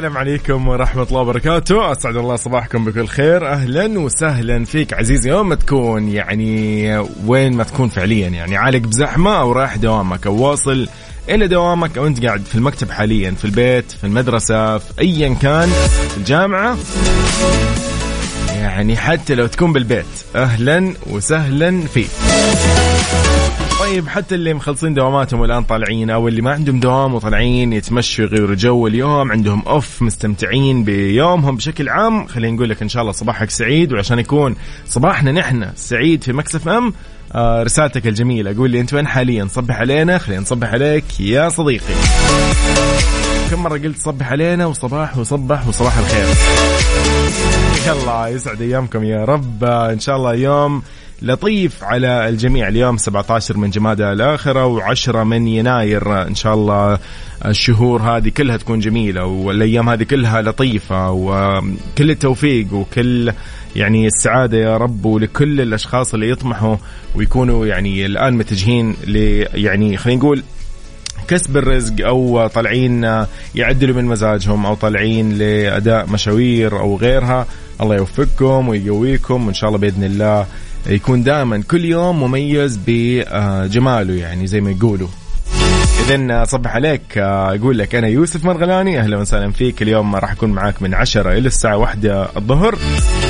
[0.00, 1.92] السلام عليكم ورحمة الله وبركاته.
[1.92, 3.48] أسعد الله صباحكم بكل خير.
[3.48, 8.56] أهلا وسهلا فيك عزيزي يوم ما تكون يعني وين ما تكون فعليا يعني.
[8.56, 10.88] عالق بزحمة أو رايح دوامك أو واصل
[11.28, 15.68] إلى دوامك أو أنت قاعد في المكتب حاليا في البيت في المدرسة في أيا كان
[16.08, 16.76] في الجامعة.
[18.54, 20.06] يعني حتى لو تكون بالبيت
[20.36, 22.10] أهلا وسهلا فيك.
[23.90, 28.54] طيب حتى اللي مخلصين دواماتهم والآن طالعين أو اللي ما عندهم دوام وطالعين يتمشوا يغيروا
[28.54, 32.26] جو اليوم عندهم أوف مستمتعين بيومهم بشكل عام.
[32.26, 36.68] خلينا نقول لك إن شاء الله صباحك سعيد وعشان يكون صباحنا نحن سعيد في مكسف
[36.68, 36.92] إم
[37.32, 38.56] آه رسالتك الجميلة.
[38.56, 41.94] قول لي أنت وين حاليا؟ صبح علينا خلينا نصبح عليك يا صديقي.
[43.50, 46.26] كم مرة قلت صبح علينا وصباح وصبح وصباح الخير؟
[47.86, 49.64] يلا يسعد أيامكم يا رب.
[49.64, 50.82] إن شاء الله يوم
[51.22, 56.22] لطيف على الجميع اليوم 17 من جمادى الآخرة و10 من يناير.
[56.22, 56.98] إن شاء الله
[57.46, 63.32] الشهور هذه كلها تكون جميلة والأيام هذه كلها لطيفة وكل التوفيق وكل
[63.76, 66.76] يعني السعادة يا رب ولكل الأشخاص اللي يطمحوا
[67.14, 68.96] ويكونوا يعني الآن متجهين
[69.54, 70.42] يعني خلينا نقول
[71.28, 73.24] كسب الرزق أو طالعين
[73.54, 77.46] يعدلوا من مزاجهم أو طالعين لأداء مشاوير أو غيرها.
[77.80, 80.46] الله يوفقكم ويقويكم وإن شاء الله بإذن الله
[80.86, 85.08] يكون دائما كل يوم مميز بجماله يعني زي ما يقولوا.
[86.08, 89.82] اذا صبح عليك أقول لك أنا يوسف مرغلاني أهلا وسهلا فيك.
[89.82, 92.04] اليوم راح أكون معاك من 10 إلى الساعة 1
[92.36, 92.74] الظهر.
[92.74, 93.29] آه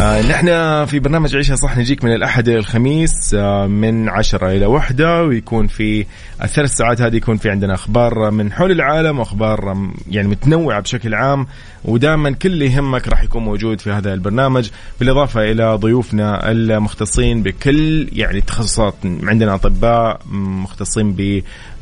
[0.00, 0.46] نحن
[0.84, 5.66] في برنامج عيشها صح نجيك من الأحد إلى الخميس آه من عشرة إلى وحدة ويكون
[5.66, 6.06] في
[6.42, 11.46] الثلاث ساعات هذه يكون في عندنا أخبار من حول العالم وأخبار يعني متنوعة بشكل عام
[11.84, 18.08] ودائما كل اللي يهمك راح يكون موجود في هذا البرنامج بالإضافة إلى ضيوفنا المختصين بكل
[18.12, 21.12] يعني التخصصات عندنا أطباء مختصين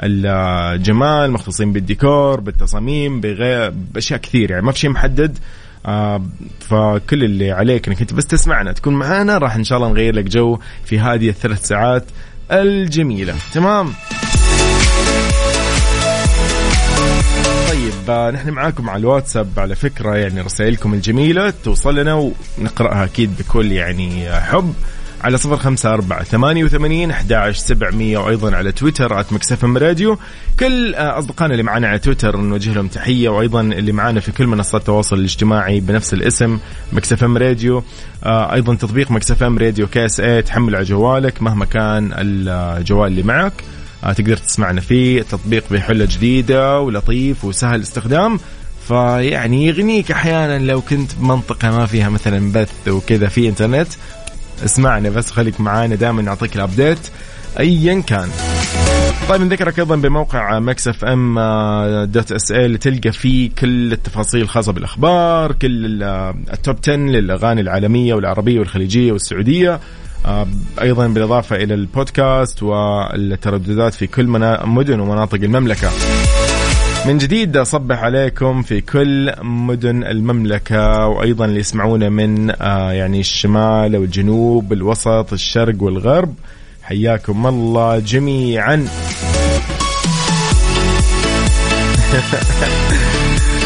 [0.01, 5.58] بالجمال مختصين بالديكور بالتصاميم بغير بأشياء كثير يعني ما في شيء محدد آه
[6.61, 10.25] فكل اللي عليك إنك أنت بس تسمعنا تكون معنا راح إن شاء الله نغير لك
[10.25, 12.05] جو في هذه الثلاث ساعات
[12.53, 13.34] الجميلة.
[13.53, 13.93] تمام؟
[17.69, 23.37] طيب آه نحن معاكم على الواتساب على فكرة يعني رسائلكم الجميلة توصل لنا ونقرأها أكيد
[23.39, 24.75] بكل يعني حب.
[25.25, 30.19] على صفر خمسة أربعة ثمانية وثمانين أحد سبعمية وأيضا على تويتر at Mix FM Radio.
[30.61, 34.81] كل أصدقائنا اللي معنا على تويتر نوجه لهم تحية وأيضا اللي معنا في كل منصات
[34.81, 36.59] التواصل الاجتماعي بنفس الاسم
[36.93, 37.83] Mix FM Radio.
[38.25, 43.53] آه، أيضا تطبيق Mix FM Radio KSA تحمل على جوالك مهما كان الجوال اللي معك.
[44.05, 48.39] آه، تقدر تسمعنا فيه التطبيق بحلة جديدة ولطيف وسهل استخدام.
[48.89, 53.89] فيعني يغنيك أحيانا لو كنت بمنطقة ما فيها مثلا بث وكذا في إنترنت.
[54.65, 56.99] اسمعنا بس خليك معانا دائما نعطيك ال update
[57.61, 58.29] ايا كان.
[59.29, 61.39] طيب نذكرك أيضا بموقع Mix FM
[62.05, 66.03] dot SA تلقى فيه كل التفاصيل الخاصه بالأخبار كل
[66.53, 69.81] ال top 10 للأغاني العالمية والعربية والخليجية والسعودية.
[70.27, 70.47] آه،
[70.81, 74.27] أيضا بالإضافة إلى البودكاست والترددات في كل
[74.65, 75.91] مدن ومناطق المملكة.
[77.09, 83.97] من جديد أصبح عليكم في كل مدن المملكة وأيضا اللي يسمعونا من آه يعني الشمال
[83.97, 86.34] والجنوب الوسط الشرق والغرب.
[86.83, 88.75] حياكم الله جميعا.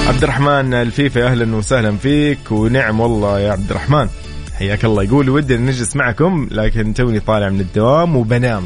[0.09, 4.09] عبد الرحمن الفيفي أهلا وسهلا فيك ونعم والله يا عبد الرحمن.
[4.59, 5.03] حياك الله.
[5.03, 8.63] يقول ودي نجلس معكم لكن توني طالع من الدوام وبنام.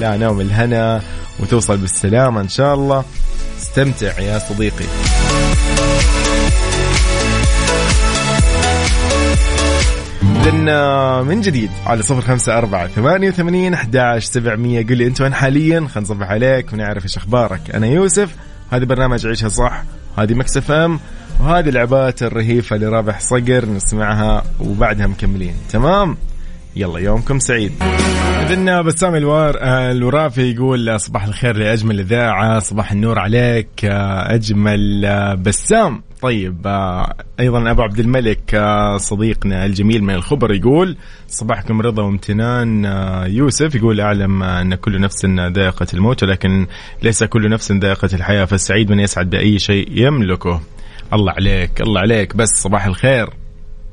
[0.00, 1.02] لا نوم الهنا
[1.40, 3.04] وتوصل بالسلامة إن شاء الله.
[3.70, 4.84] استمتع يا صديقي.
[10.22, 14.86] إذن آه، من جديد على صفر خمسة أربعة ثمانية وثمانين أحداش سبعمية.
[14.86, 17.60] قل لي أنت وين حاليا؟ خلينا نصبح عليك ونعرف إيش أخبارك.
[17.74, 18.34] أنا يوسف
[18.70, 19.82] هذا برنامج عيشها صح
[20.18, 21.00] هذه مكسف إم
[21.40, 25.54] وهذه العبات الرهيفة لرابح صقر نسمعها وبعدها مكملين.
[25.72, 26.16] تمام؟
[26.76, 27.72] يلا يومكم سعيد.
[28.40, 35.06] إذن بسام الوار الورافي يقول صباح الخير لأجمل إذاعة صباح النور عليك أجمل
[35.36, 36.02] بسام.
[36.22, 36.66] طيب
[37.40, 38.62] أيضا أبو عبد الملك
[38.96, 40.96] صديقنا الجميل من الخبر يقول
[41.28, 42.84] صباحكم رضا وامتنان
[43.26, 43.74] يوسف.
[43.74, 46.66] يقول أعلم أن كل نفس ذائقة الموت ولكن
[47.02, 50.60] ليس كل نفس ذائقة الحياة فالسعيد من يسعد بأي شيء يملكه.
[51.12, 53.39] الله عليك الله عليك بس صباح الخير.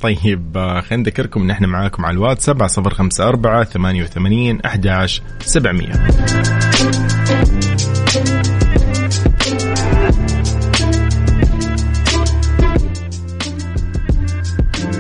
[0.02, 5.92] طيب آه، خلينا نذكركم إن إحنا معاكم على الواتساب 7054 88 11 700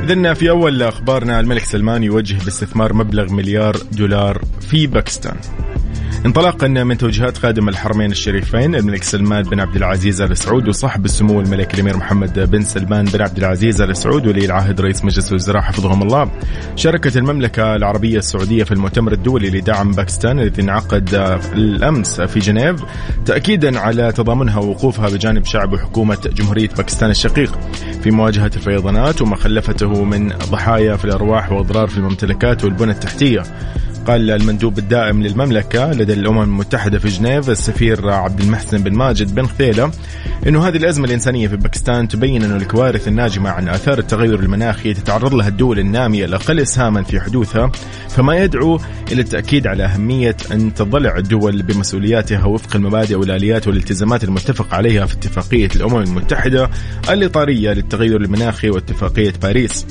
[0.08, 5.38] إذن في أول أخبارنا الملك سلمان يوجه باستثمار مبلغ مليار دولار في باكستان.
[6.26, 11.42] انطلاقا من توجيهات خادم الحرمين الشريفين الملك سلمان بن عبد العزيز آل سعود وصاحب السمو
[11.42, 15.62] الملك الأمير محمد بن سلمان بن عبد العزيز آل سعود ولي العهد رئيس مجلس الوزراء
[15.62, 16.32] حفظهم الله.
[16.76, 21.10] شاركت المملكة العربية السعودية في المؤتمر الدولي لدعم باكستان الذي انعقد
[21.54, 22.84] الأمس في جنيف
[23.26, 27.60] تاكيدا على تضامنها ووقوفها بجانب شعب وحكومه جمهورية باكستان الشقيق.
[28.04, 33.44] في مواجهة الفيضانات وما خلفته من ضحايا في الأرواح وأضرار في الممتلكات والبنى التحتية.
[34.08, 39.46] قال المندوب الدائم للمملكة لدى الأمم المتحدة في جنيف السفير عبد المحسن بن ماجد بن
[39.46, 39.92] خثيلة
[40.48, 45.34] أنه هذه الأزمة الإنسانية في باكستان تبين أن الكوارث الناجمة عن آثار التغير المناخي تتعرض
[45.34, 47.72] لها الدول النامية الأقل إسهاما في حدوثها
[48.10, 48.80] فما يدعو
[49.12, 55.14] إلى التأكيد على أهمية أن تضلع الدول بمسؤولياتها وفق المبادئ والآليات والالتزامات المتفق عليها في
[55.14, 56.70] اتفاقية الأمم المتحدة
[57.10, 59.86] الإطارية للتغير المناخي واتفاقية باريس.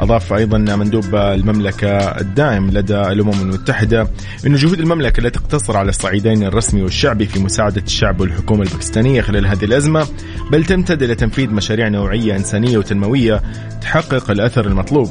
[0.00, 4.08] أضاف أيضا مندوب المملكة الدائم لدى الأمم المتحدة
[4.46, 9.46] أن جهود المملكة لا تقتصر على الصعيدين الرسمي والشعبي في مساعدة الشعب والحكومة الباكستانية خلال
[9.46, 10.06] هذه الأزمة
[10.52, 13.42] بل تمتد إلى تنفيذ مشاريع نوعية إنسانية وتنموية
[13.80, 15.10] تحقق الأثر المطلوب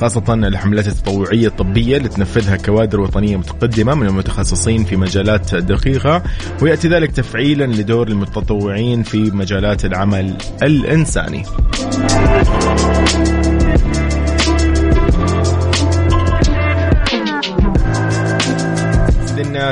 [0.00, 6.22] خاصة الحملات التطوعية الطبية اللي تنفذها كوادر وطنية متقدمة من المتخصصين في مجالات دقيقة
[6.62, 11.44] ويأتي ذلك تفعيلا لدور المتطوعين في مجالات العمل الإنساني.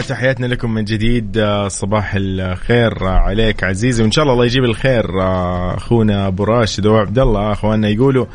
[0.09, 5.05] تحياتنا لكم من جديد صباح الخير عليك عزيزي وإن شاء الله الله يجيب الخير
[5.77, 8.27] أخونا أبو راشد وعبد الله أخواننا يقولوا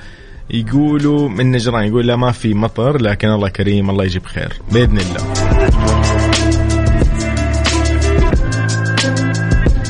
[0.49, 4.97] يقولوا من نجران يقول لا ما في مطر لكن الله كريم الله يجيب خير بإذن
[4.99, 5.33] الله.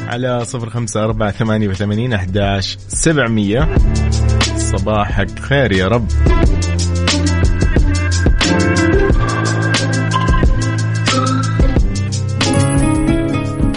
[0.07, 3.69] على صفر خمسة أربعة ثمانية وثمانين أحداش سبعمية.
[4.57, 6.07] صباحك خير يا رب.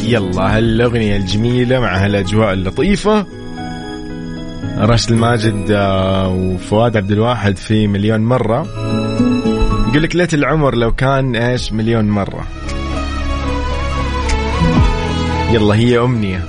[0.06, 3.26] يلا هالأغنية الجميلة مع هالأجواء اللطيفة.
[4.79, 8.67] راشد الماجد آه، وفؤاد عبد الواحد في مليون مرة.
[9.88, 12.47] يقول لك ليت العمر لو كان إيش مليون مرة.
[15.50, 16.44] يلا هي أمنية.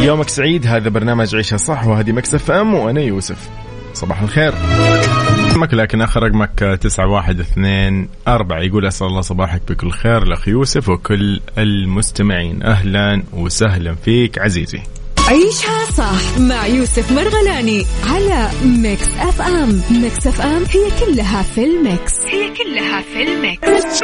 [0.00, 3.48] يومك سعيد هذا برنامج عيشها صح وهذه Mix FM وأنا يوسف.
[3.94, 4.54] صباح الخير.
[5.50, 8.60] رقمك لكن اخر رقمك تسعة واحد اثنين أربعة.
[8.60, 10.22] يقول أسأل الله صباحك بكل خير.
[10.22, 12.62] الأخ يوسف وكل المستمعين.
[12.62, 14.80] أهلا وسهلا فيك عزيزي.
[15.28, 19.80] عيشها صح مع يوسف مرغلاني على Mix FM.
[19.90, 22.14] Mix FM هي كلها في ال mix.
[22.26, 24.00] هي كلها في الميكس.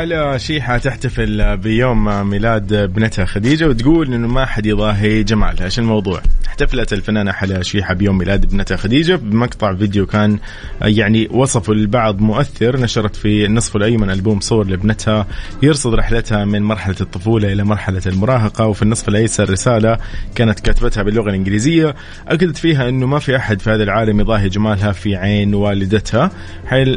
[0.00, 6.22] هلا شيحة تحتفل بيوم ميلاد ابنتها خديجة وتقول إنه ما حد يضاهي جمالها، إيش الموضوع؟
[6.46, 10.38] احتفلت الفنانة حلا شيحة بيوم ميلاد ابنتها خديجة بمقطع فيديو كان
[10.82, 15.26] يعني وصفه البعض مؤثر نشرت في النصف الأيمن ألبوم صور لابنتها
[15.62, 19.98] يرصد رحلتها من مرحلة الطفولة إلى مرحلة المراهقة وفي النصف الأيسر رسالة
[20.34, 21.94] كانت كاتبتها باللغة الإنجليزية
[22.28, 26.30] أكدت فيها أنه ما في أحد في هذا العالم يضاهي جمالها في عين والدتها.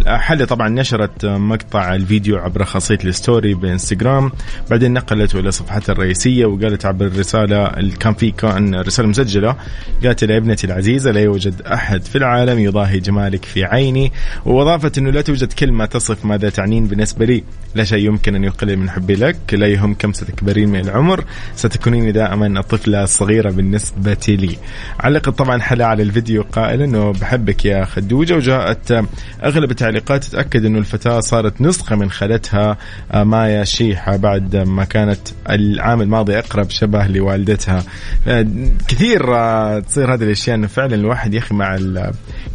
[0.05, 4.31] حلا طبعا نشرت مقطع الفيديو عبر خاصية ال story بانستغرام.
[4.69, 7.67] بعدين نقلته إلى صفحتها الرئيسية وقالت عبر الرسالة
[7.99, 9.55] كان في كان رسالة مسجلة.
[10.03, 14.11] قالت إلى ابنتي العزيزة لا يوجد أحد في العالم يضاهي جمالك في عيني.
[14.45, 17.43] وأضافت أنه لا توجد كلمة تصف ماذا تعنين بالنسبة لي.
[17.75, 21.23] لا شيء يمكن أن يقلل من حبي لك لا يهم كم ستكبرين من العمر
[21.55, 24.57] ستكونين دائما الطفلة الصغيرة بالنسبة لي.
[24.99, 28.35] علقت طبعا حلا على الفيديو قائلا أنه بحبك يا خدوجة.
[28.35, 29.05] وجاءت
[29.43, 32.77] أغلب التعليقات تتأكد أنه الفتاة صارت نسخة من خالتها
[33.13, 37.83] مايا شيحة بعد ما كانت العام الماضي أقرب شبه لوالدتها.
[38.27, 38.47] آه،
[38.87, 41.79] كثير آه، تصير هذه الأشياء أنه فعلا الواحد يا أخي مع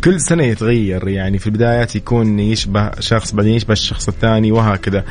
[0.04, 1.08] كل سنة يتغير.
[1.08, 5.04] يعني في البدايات يكون يشبه شخص بعدين يشبه الشخص الثاني وهكذا.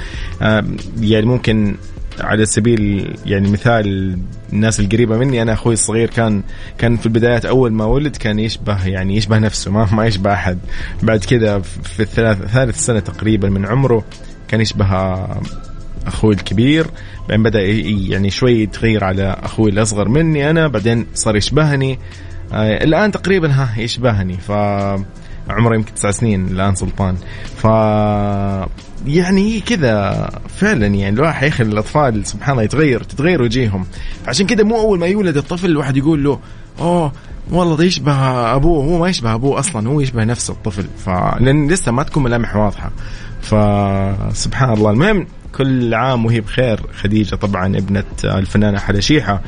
[1.02, 1.76] يعني ممكن
[2.20, 4.18] على سبيل يعني مثال
[4.54, 6.44] الناس القريبة مني أنا أخوي الصغير كان
[6.78, 10.60] كان في البدايات أول ما ولد كان يشبه يعني يشبه نفسه ما ما يشبه أحد.
[11.04, 14.06] بعد كذا في الثلاث ثالث سنة تقريبا من عمره
[14.48, 15.18] كان يشبه
[16.08, 16.88] أخوي الكبير
[17.30, 22.00] بعدين بدأ يعني شوي يتغير على أخوي الأصغر مني أنا بعدين صار يشبهني.
[22.54, 24.38] آه الآن تقريبا ها يشبهني.
[24.38, 24.52] ف
[25.50, 27.16] عمره يمكن تسع سنين الآن سلطان.
[27.56, 27.64] ف
[29.08, 33.86] يعني كذا فعلا يعني الواحد يا أخي الأطفال سبحان الله يتغير تتغير وجيههم.
[34.28, 36.40] عشان كذا مو أول ما يولد الطفل الواحد يقول له
[36.80, 37.12] أوه
[37.52, 38.14] والله يشبه
[38.56, 40.86] أبوه هو ما يشبه أبوه أصلا هو يشبه نفسه الطفل.
[41.06, 42.92] فلان لسه ما تكون ملامح واضحة.
[43.42, 44.92] فسبحان الله.
[44.92, 46.80] المهم كل عام وهي بخير.
[47.02, 49.42] خديجة طبعا ابنة الفنانة حلا شيحه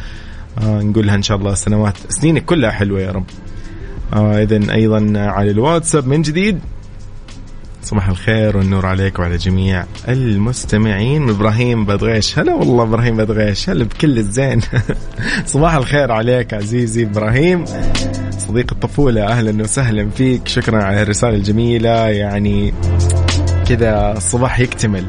[0.62, 3.26] آه نقول لها إن شاء الله سنوات سنينك كلها حلوة يا رب.
[4.14, 6.60] آه اذا أيضا على الواتساب من جديد.
[7.84, 11.30] صباح الخير والنور عليك وعلى جميع المستمعين.
[11.30, 12.40] إبراهيم بدغيش.
[12.40, 13.70] هلا والله إبراهيم بدغيش.
[13.70, 14.62] هلا بكل الزين.
[15.46, 17.66] صباح الخير عليك عزيزي إبراهيم.
[18.38, 20.48] صديق الطفولة أهلا وسهلا فيك.
[20.48, 22.08] شكرا على الرسالة الجميلة.
[22.08, 22.74] يعني
[23.68, 25.06] كذا الصباح يكتمل.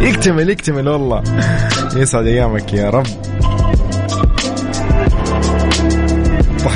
[0.00, 1.22] يكتمل يكتمل والله.
[1.96, 3.06] يسعد أيامك يا رب.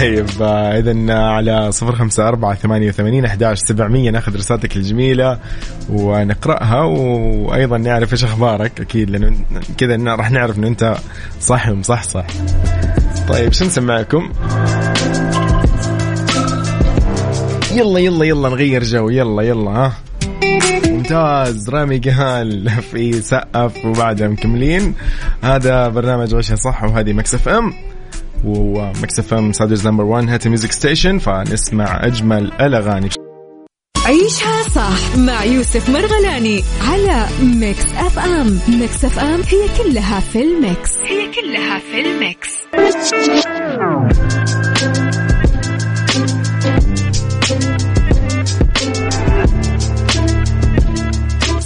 [0.00, 5.38] طيب آه، اذا على صفر خمسة أربعة ثمانية وثمانين أحداش سبعمية ناخذ رسالتك الجميلة
[5.88, 8.80] ونقرأها وأيضا نعرف إيش أخبارك.
[8.80, 9.36] أكيد لأنه
[9.78, 10.96] كذا راح نعرف إنه أنت
[11.40, 12.26] صح ومصحصح
[13.28, 14.32] طيب شو نسمعكم؟
[17.72, 19.08] يلا يلا يلا نغير جو.
[19.08, 19.92] يلا يلا ها.
[20.86, 21.70] ممتاز.
[21.70, 24.94] رامي قال في سقف وبعدها مكملين.
[25.42, 27.72] هذا برنامج عيشها صح وهذه Mix FM.
[28.44, 33.08] و Mix FM Saudi's number 1 hit music station فنسمع أجمل الأغاني.
[34.06, 38.60] عيشها صح مع يوسف مرغلاني على Mix FM.
[38.68, 40.90] Mix FM هي كلها في ال mix.
[40.96, 42.66] هي كلها في ال mix.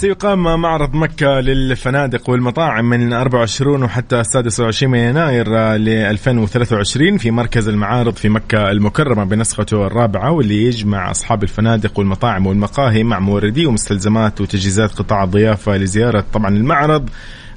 [0.00, 8.14] سيقام معرض مكة للفنادق والمطاعم من 24 وحتى 26 يناير ل 2023 في مركز المعارض
[8.14, 14.90] في مكة المكرمة بنسخته الرابعة واللي يجمع أصحاب الفنادق والمطاعم والمقاهي مع موردي ومستلزمات وتجهيزات
[14.90, 17.10] قطاع الضيافة لزيارة طبعا المعرض.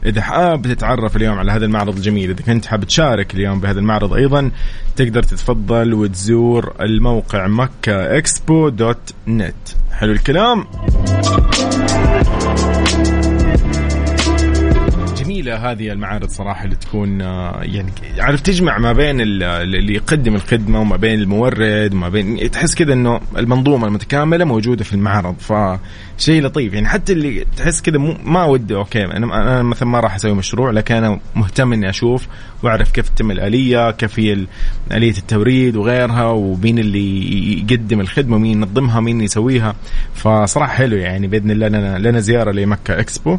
[0.06, 4.14] إذا حاب تتعرف اليوم على هذا المعرض الجميل إذا كنت حاب تشارك اليوم بهذا المعرض
[4.14, 4.52] أيضا
[4.96, 9.56] تقدر تتفضل وتزور الموقع مكة إكسبو دوت نت.
[9.92, 10.66] حلو الكلام.
[15.44, 20.82] جميلة هذه المعارض صراحة اللي تكون آه، يعني عارف تجمع ما بين اللي يقدم الخدمة
[20.82, 26.74] وما بين المورد وما بين تحس كذا إنه المنظومة المتكاملة موجودة في المعرض فشيء لطيف.
[26.74, 30.96] يعني حتى اللي تحس كذا ما وده okay أنا مثلا ما راح أسوي مشروع لكن
[30.96, 32.28] أنا مهتم إني أشوف
[32.64, 34.46] وأعرف كيف تتم الآلية كيف هي
[34.92, 39.76] آلية التوريد وغيرها ومين اللي يقدم الخدمة ومين ينظمها ومين يسويها.
[40.14, 43.38] فصراحة حلو يعني بإذن الله لنا لنا زيارة لمكة إكسبو.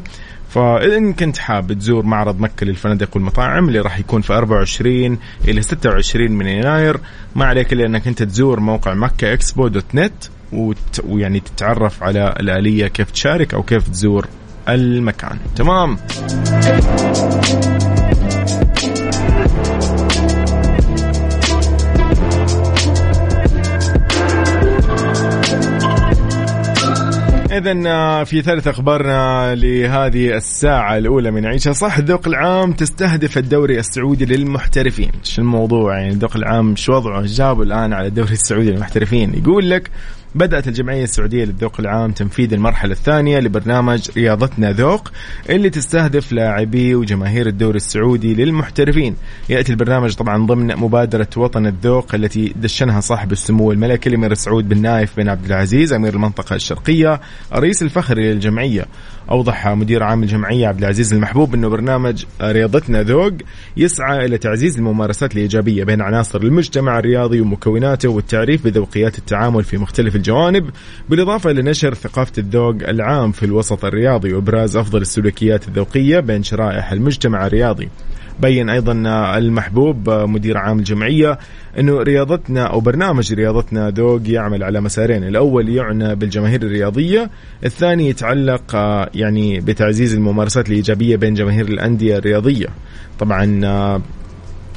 [0.55, 5.19] فإن كنت حاب تزور معرض مكة للفنادق والمطاعم اللي راح يكون في 24
[5.49, 7.01] إلى 26 من يناير
[7.35, 10.25] ما عليك إلا أنك أنت تزور موقع مكة إكسبو دوت نت
[11.05, 14.27] ويعني تتعرف على الآلية كيف تشارك أو كيف تزور
[14.69, 15.39] المكان.
[15.57, 15.99] تمام؟
[27.59, 33.79] إذا آه، في ثالث أخبارنا لهذه الساعة الأولى من عيشها صح ذوق العام تستهدف الدوري
[33.79, 35.11] السعودي للمحترفين.
[35.23, 39.35] شو الموضوع يعني؟ ذوق العام شو وضعه؟ جابوا الآن على الدوري السعودي للمحترفين.
[39.35, 39.91] يقول لك
[40.35, 45.11] بدأت الجمعية السعودية للذوق العام تنفيذ المرحلة الثانية لبرنامج رياضتنا ذوق
[45.51, 49.17] اللي تستهدف لاعبي وجماهير الدوري السعودي للمحترفين.
[49.49, 54.83] يأتي البرنامج طبعا ضمن مبادرة وطن الذوق التي دشنها صاحب السمو الملكي الأمير سعود بن
[54.83, 57.21] نايف بن عبد العزيز أمير المنطقة الشرقية
[57.55, 58.87] الرئيس الفخري للجمعية.
[59.31, 63.33] أوضح مدير عام الجمعية عبد العزيز المحبوب أنه برنامج رياضتنا ذوق
[63.77, 70.17] يسعى إلى تعزيز الممارسات الإيجابية بين عناصر المجتمع الرياضي ومكوناته والتعريف بذوقيات التعامل في مختلف
[70.25, 70.71] الجوانب.
[71.09, 76.93] بالإضافة إلى نشر ثقافة الذوق العام في الوسط الرياضي وإبراز أفضل السلوكيات الذوقية بين شرائح
[76.93, 77.89] المجتمع الرياضي.
[78.41, 78.93] بين أيضا
[79.39, 81.39] المحبوب مدير عام الجمعية
[81.79, 85.25] أنه رياضتنا أو برنامج رياضتنا ذوق يعمل على مسارين.
[85.25, 87.31] الأول يعنى بالجماهير الرياضية
[87.65, 88.77] الثاني يتعلق
[89.15, 92.67] يعني بتعزيز الممارسات الإيجابية بين جماهير الأندية الرياضية.
[93.19, 94.01] طبعا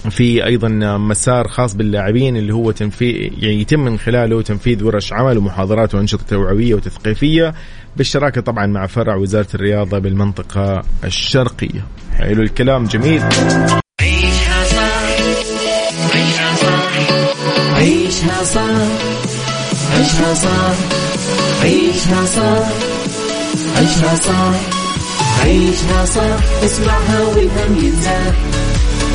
[0.09, 5.37] في أيضا مسار خاص باللاعبين اللي هو تنفيذ يعني يتم من خلاله تنفيذ ورش عمل
[5.37, 7.53] ومحاضرات وانشطه توعويه وتثقيفيه
[7.97, 11.85] بالشراكه طبعا مع فرع وزاره الرياضه بالمنطقة الشرقيه.
[12.13, 13.21] حلو الكلام جميل.
[14.01, 15.01] عيشها صح
[16.15, 16.91] عيشها صح
[17.75, 19.17] عيشها صح
[19.93, 20.75] عيشها صح
[21.63, 22.67] عيشها صح
[23.77, 24.53] عيشها صح
[25.43, 28.33] عيشها صح اسمعها والهم ينزاح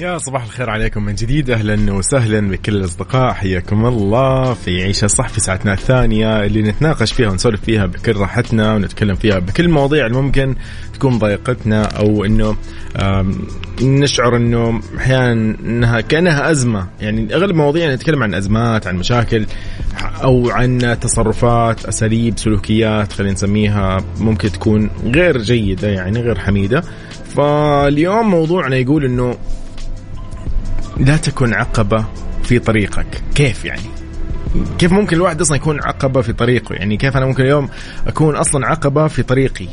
[0.00, 3.32] يا صباح الخير عليكم من جديد أهلا وسهلا بكل الأصدقاء.
[3.32, 8.74] حياكم الله في عيشة صح في ساعتنا الثانية اللي نتناقش فيها ونسولف فيها بكل راحتنا
[8.74, 10.54] ونتكلم فيها بكل المواضيع اللي ممكن
[10.94, 12.56] تكون ضايقتنا أو إنه
[13.82, 16.88] نشعر إنه أحيانا إنها كأنها أزمة.
[17.00, 19.46] يعني أغلب مواضيعنا نتكلم عن أزمات عن مشاكل
[20.22, 26.82] أو عن تصرفات أساليب سلوكيات خلينا نسميها ممكن تكون غير جيدة يعني غير حميدة.
[27.36, 29.36] فاليوم موضوعنا يقول إنه
[30.98, 32.04] لا تكن عقبة
[32.42, 33.22] في طريقك.
[33.34, 33.82] كيف يعني؟
[34.78, 37.68] كيف ممكن الواحد أصلا يكون عقبة في طريقه؟ يعني كيف أنا ممكن اليوم
[38.06, 39.66] أكون أصلا عقبة في طريقي؟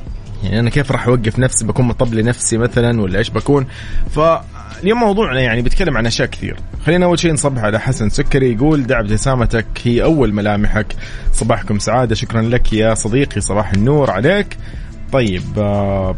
[0.43, 3.67] يعني أنا كيف راح أوقف نفسي؟ بكون مطب لنفسي مثلا ولا إيش بكون؟
[4.11, 6.57] فاليوم موضوعنا يعني بيتكلم عن أشياء كثير.
[6.85, 10.95] خلينا أول شيء نصبح على حسن سكري يقول دع ابتسامتك هي أول ملامحك.
[11.33, 12.15] صباحكم سعادة.
[12.15, 14.57] شكرا لك يا صديقي صباح النور عليك.
[15.11, 16.15] طيب آه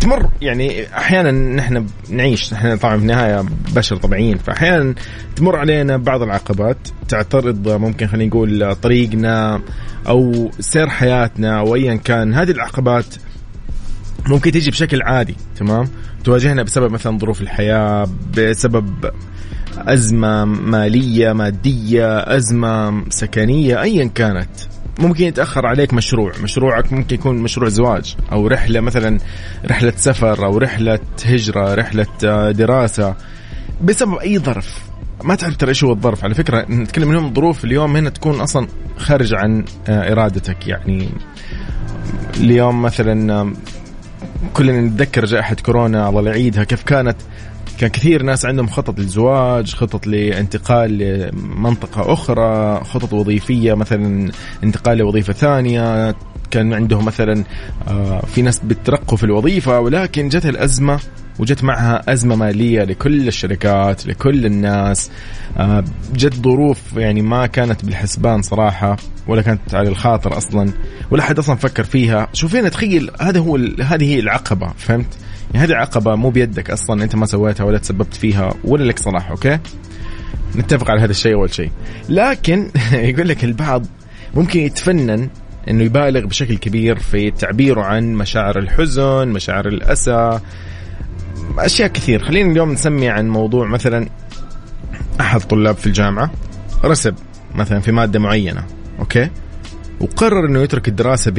[0.00, 0.30] تمر.
[0.42, 4.94] يعني أحيانا نحن نعيش نحن طبعا في النهاية بشر طبيعيين فأحيانا
[5.36, 9.62] تمر علينا بعض العقبات تعترض ممكن خلينا نقول طريقنا
[10.08, 12.34] أو سير حياتنا أو ايا كان.
[12.34, 13.06] هذه العقبات
[14.26, 15.88] ممكن تيجي بشكل عادي تمام؟
[16.24, 19.10] تواجهنا بسبب مثلا ظروف الحياة بسبب
[19.78, 24.48] أزمة مالية مادية أزمة سكنية ايا كانت.
[24.98, 26.32] ممكن يتأخر عليك مشروع.
[26.42, 29.18] مشروعك ممكن يكون مشروع زواج أو رحلة مثلا
[29.66, 33.14] رحلة سفر أو رحلة هجرة رحلة آه، دراسة
[33.82, 34.78] بسبب أي ظرف.
[35.24, 36.24] ما تعرف ترى إيش هو الظرف.
[36.24, 40.66] على فكرة نتكلم اليوم ظروف اليوم هنا تكون أصلا خارج عن آه، إرادتك.
[40.68, 41.08] يعني
[42.36, 43.52] اليوم مثلا
[44.54, 47.16] كلنا نتذكر جائحة كورونا الله يعيدها كيف كانت.
[47.78, 54.32] كان كثير ناس عندهم خطط للزواج خطط لانتقال لمنطقة أخرى خطط وظيفية مثلا
[54.64, 56.14] انتقال لوظيفة ثانية.
[56.50, 57.44] كان عندهم مثلا
[57.88, 61.00] آه، في ناس بترقوا في الوظيفة ولكن جت الأزمة
[61.38, 65.10] وجت معها أزمة مالية لكل الشركات لكل الناس.
[65.56, 68.96] آه، جت ظروف يعني ما كانت بالحسبان صراحة
[69.28, 70.70] ولا كانت على الخاطر أصلا
[71.10, 72.28] ولا حد أصلا فكر فيها.
[72.32, 75.06] شوفين تخيل هذا هو هذه هي العقبة فهمت؟
[75.52, 79.30] يعني هذه عقبة مو بيدك أصلا أنت ما سويتها ولا تسببت فيها ولا لك صلاح
[79.30, 79.58] أوكي؟
[80.56, 81.70] نتفق على هذا الشيء أول شيء.
[82.08, 83.86] لكن يقول لك البعض
[84.34, 85.28] ممكن يتفنن
[85.68, 90.40] إنه يبالغ بشكل كبير في تعبيره عن مشاعر الحزن مشاعر الأسى
[91.58, 92.24] أشياء كثير.
[92.24, 94.08] خلينا اليوم نسمي عن موضوع مثلا
[95.20, 96.30] أحد طلاب في الجامعة
[96.84, 97.14] رسب
[97.54, 98.64] مثلا في مادة معينة
[98.98, 99.30] أوكي؟
[100.00, 101.30] وقرر إنه يترك الدراسة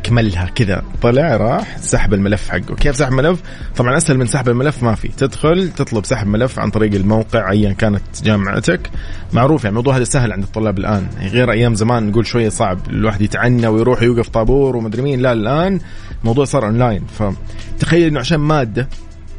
[0.00, 0.82] اكملها كذا.
[1.02, 2.74] طلع راح سحب الملف حقه.
[2.74, 3.40] كيف سحب ملف
[3.76, 5.08] طبعا أسهل من سحب الملف ما في.
[5.08, 8.90] تدخل تطلب سحب ملف عن طريق الموقع ايا كانت جامعتك.
[9.32, 11.08] معروف يعني الموضوع هذا سهل عند الطلاب الآن.
[11.20, 12.78] غير أيام زمان نقول شوية صعب.
[12.90, 15.20] الواحد يتعنى ويروح يوقف طابور ومدري مين.
[15.20, 15.80] لا الآن
[16.22, 17.04] الموضوع صار أونلاين.
[17.06, 18.88] فتخيل إنه عشان مادة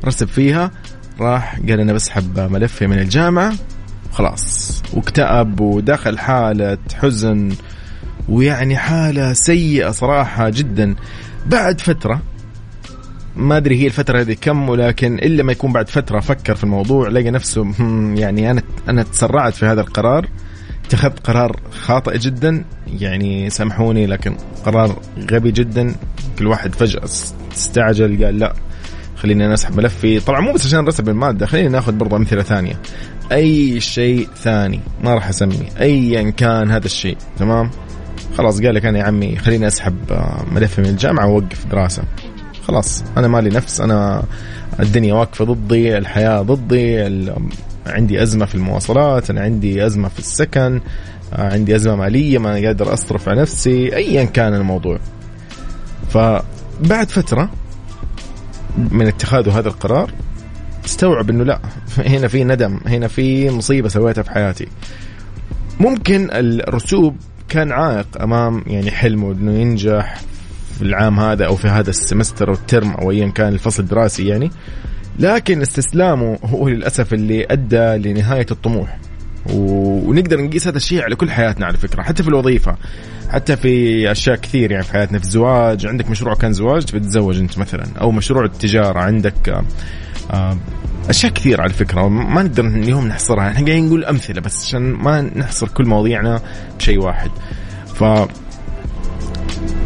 [0.06, 0.72] رسب فيها
[1.20, 3.54] راح قال أنا بسحب ملفي من الجامعة
[4.12, 7.50] خلاص واكتئب ودخل حالة حزن
[8.30, 10.96] ويعني حالة سيئة صراحة جدا.
[11.46, 12.22] بعد فترة
[13.36, 17.08] ما أدري هي الفترة هذه كم ولكن إلا ما يكون بعد فترة فكر في الموضوع
[17.08, 17.74] لقى نفسه
[18.16, 20.28] يعني أنا أنا تسرعت في هذا القرار
[20.86, 22.66] اتخذت قرار خاطئ جدا.
[22.88, 25.00] يعني سامحوني لكن قرار
[25.32, 25.96] غبي جدا.
[26.40, 27.04] كل واحد فجأة
[27.54, 28.54] استعجل قال لا
[29.16, 30.20] خليني أنا أسحب ملفي.
[30.20, 32.80] طبعا مو بس عشان رسب المادة خلينا ناخذ برضه أمثلة ثانية.
[33.32, 37.72] أي شيء ثاني ما راح اسمي ايا كان هذا الشيء تمام؟
[38.38, 42.04] خلاص قال لك أنا يا عمي خليني أسحب آه، ملفي من الجامعة وأوقف دراسة.
[42.68, 44.24] خلاص أنا مالي نفس أنا
[44.80, 47.02] الدنيا واقفة ضدي الحياة ضدي
[47.88, 50.82] عندي أزمة في المواصلات أنا عندي أزمة في السكن
[51.34, 55.00] آه، عندي أزمة مالية ما قادر أصرف على نفسي ايا كان الموضوع.
[56.10, 57.50] فبعد فترة
[58.78, 60.12] من اتخاذه هذا القرار
[60.86, 61.60] استوعب إنه لا
[62.14, 64.68] هنا في ندم هنا في مصيبة سويتها في حياتي.
[65.80, 67.16] ممكن الرسوب
[67.50, 70.22] كان عائق أمام يعني حلمه إنه ينجح
[70.78, 74.52] في العام هذا أو في هذا السمستر أو الترم أو ايا كان الفصل الدراسي يعني.
[75.20, 78.98] لكن استسلامه هو للأسف اللي أدى لنهاية الطموح.
[79.54, 82.76] ونقدر نقيس هذا الشيء على كل حياتنا على فكرة حتى في الوظيفة
[83.30, 85.20] حتى في أشياء كثير يعني في حياتنا.
[85.20, 89.64] في الزواج عندك مشروع كان زواج تبي تتزوج أنت مثلا أو مشروع التجارة عندك آه،
[90.32, 90.58] آه،
[91.10, 93.48] أشياء كثير على فكرة ما نقدر اليوم نحصرها.
[93.48, 96.42] إحنا قاعدين نقول أمثلة بس عشان ما نحصر كل مواضيعنا
[96.80, 97.32] بشيء واحد.
[97.96, 98.04] ف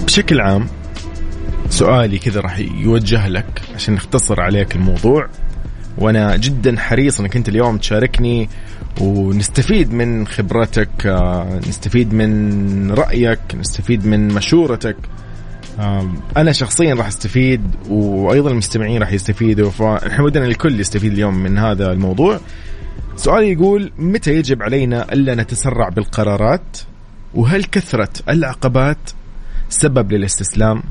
[0.06, 0.68] بشكل عام
[1.70, 5.28] سؤالي كذا راح يوجه لك عشان نختصر عليك الموضوع.
[5.98, 8.50] وأنا جدا حريص إنك أنت اليوم تشاركني
[9.02, 14.98] ونستفيد من خبرتك آه، نستفيد من رأيك نستفيد من مشورتك.
[16.38, 21.92] أنا شخصيا راح أستفيد وأيضا المستمعين راح يستفيدوا فنحن ودنا الكل يستفيد اليوم من هذا
[21.92, 22.40] الموضوع.
[23.16, 26.78] سؤالي يقول متى يجب علينا ألا نتسرع بالقرارات؟
[27.34, 28.98] وهل كثرة العقبات
[29.70, 30.84] سبب للاستسلام؟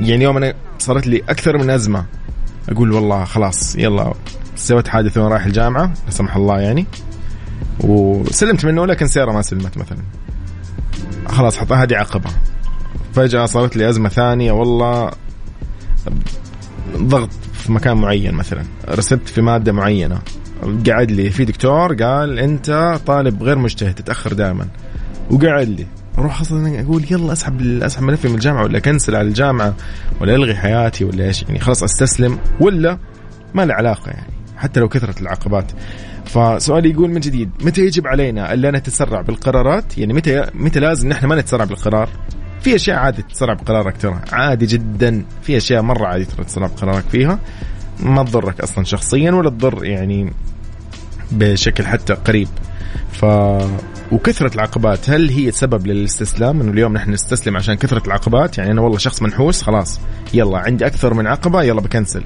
[0.00, 2.04] يعني يوم أنا صارت لي أكثر من أزمة.
[2.68, 4.14] أقول والله خلاص يلا
[4.56, 6.86] سويت حادث وأنا رايح الجامعة لا سمح الله يعني.
[7.80, 9.98] وسلمت منه لكن سيارة ما سلمت مثلا.
[11.26, 12.30] خلاص حط هذه عقبة.
[13.12, 15.10] فجأة صارت لي أزمة ثانية والله
[16.96, 18.64] ضغط في مكان معين مثلا.
[18.88, 20.20] رسبت في مادة معينة.
[20.88, 24.68] قعد لي في دكتور قال أنت طالب غير مجتهد تتأخر دائما.
[25.30, 25.86] وقعد لي.
[26.18, 29.74] أروح أصلا أقول يلا أسحب أسحب ملفي من الجامعة ولا كنسل على الجامعة
[30.20, 31.42] ولا ألغي حياتي ولا إيش.
[31.42, 32.38] يعني خلاص أستسلم.
[32.60, 32.98] ولا
[33.54, 35.72] ما له علاقة يعني حتى لو كثرت العقبات.
[36.24, 41.26] فسؤالي يقول من جديد متى يجب علينا ألا نتسرع بالقرارات؟ يعني متى متى لازم نحن
[41.26, 42.08] ما نتسرع بالقرار؟
[42.66, 44.20] في أشياء عادي تتسرع بقرارك ترى.
[44.32, 45.24] عادي جدا.
[45.42, 47.38] في أشياء مرة عادي ترى تتسرع بقرارك فيها.
[48.00, 50.32] ما تضرك أصلا شخصيا ولا تضر يعني
[51.32, 52.48] بشكل حتى قريب.
[53.12, 53.24] ف
[54.12, 58.80] وكثرة العقبات هل هي سبب للاستسلام؟ إنه اليوم نحن نستسلم عشان كثرة العقبات؟ يعني أنا
[58.80, 60.00] والله شخص منحوس خلاص.
[60.34, 62.24] يلا عندي أكثر من عقبة يلا بكنسل.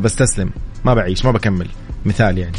[0.00, 0.50] بستسلم.
[0.84, 1.68] ما بعيش ما بكمل.
[2.04, 2.56] مثال يعني.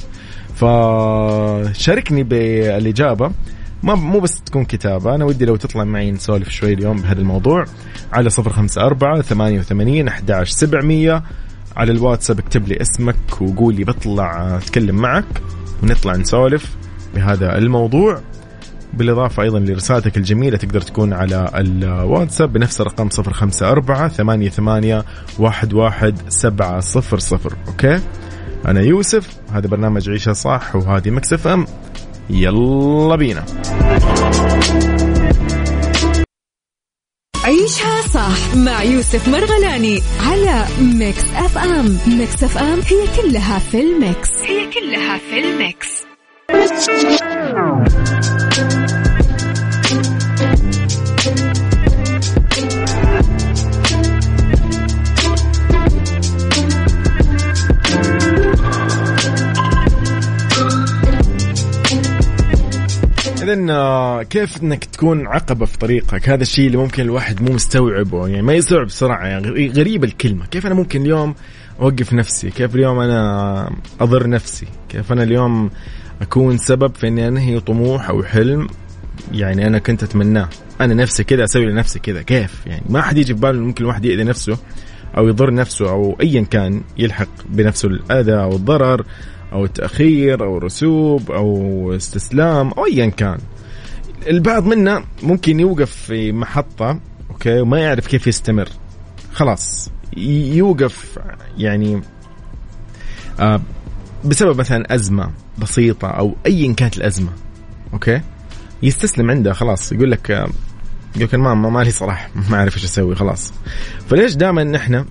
[0.55, 3.31] فشاركني بالإجابة.
[3.83, 5.15] ما مو بس تكون كتابة.
[5.15, 7.65] أنا ودي لو تطلع معي نسولف شوي اليوم بهذا الموضوع
[8.13, 11.23] على صفر خمسة أربعة ثمانية وثمانين أحداش سبعمية.
[11.75, 15.41] على الواتساب اكتب لي اسمك وقول لي بطلع أتكلم معك
[15.83, 16.75] ونطلع نسولف
[17.15, 18.21] بهذا الموضوع.
[18.93, 25.05] بالإضافة أيضا لرسالتك الجميلة تقدر تكون على الواتساب بنفس الرقم صفر خمسة أربعة ثمانية ثمانية
[25.39, 27.53] واحد واحد سبعة صفر صفر.
[27.67, 27.99] okay؟
[28.65, 31.65] أنا يوسف هذا برنامج عيشها صح وهذه Mix FM.
[32.29, 33.45] يلا بينا.
[37.45, 41.97] عيشها صح مع يوسف مرغلاني على Mix FM.
[42.07, 44.29] Mix FM هي كلها في ال mix.
[44.43, 46.05] هي كلها في ال mix.
[63.49, 68.27] اذا آه، كيف إنك تكون عقبة في طريقك؟ هذا الشيء اللي ممكن الواحد مو مستوعبه
[68.27, 70.45] يعني ما يستوعب بسرعة يعني غريب الكلمة.
[70.45, 71.35] كيف أنا ممكن اليوم
[71.81, 75.69] أوقف نفسي؟ كيف اليوم أنا أضر نفسي؟ كيف أنا اليوم
[76.21, 78.67] أكون سبب في إني أنهي طموح أو حلم
[79.31, 80.49] يعني أنا كنت أتمناه؟
[80.81, 82.21] أنا نفسي كذا أسوي لنفسي كذا.
[82.21, 84.57] كيف يعني؟ ما حد يجي في باله ممكن الواحد يأذي نفسه
[85.17, 89.05] أو يضر نفسه أو ايا كان يلحق بنفسه الأذى أو الضرر
[89.55, 93.37] أو التاخير أو رسوب أو استسلام أو ايا كان.
[94.27, 96.99] البعض منا ممكن يوقف في محطة
[97.31, 98.69] okay وما يعرف كيف يستمر.
[99.33, 101.19] خلاص يوقف
[101.57, 102.01] يعني
[103.39, 103.61] آه
[104.25, 107.31] بسبب مثلا أزمة بسيطة أو ايا كانت الأزمة
[107.93, 108.21] okay؟
[108.83, 110.49] يستسلم عنده خلاص يقول لك آه،
[111.15, 113.53] يقول لك ما ما لي صراحة ما أعرف إيش أسوي خلاص.
[114.09, 115.05] فليش دائما نحن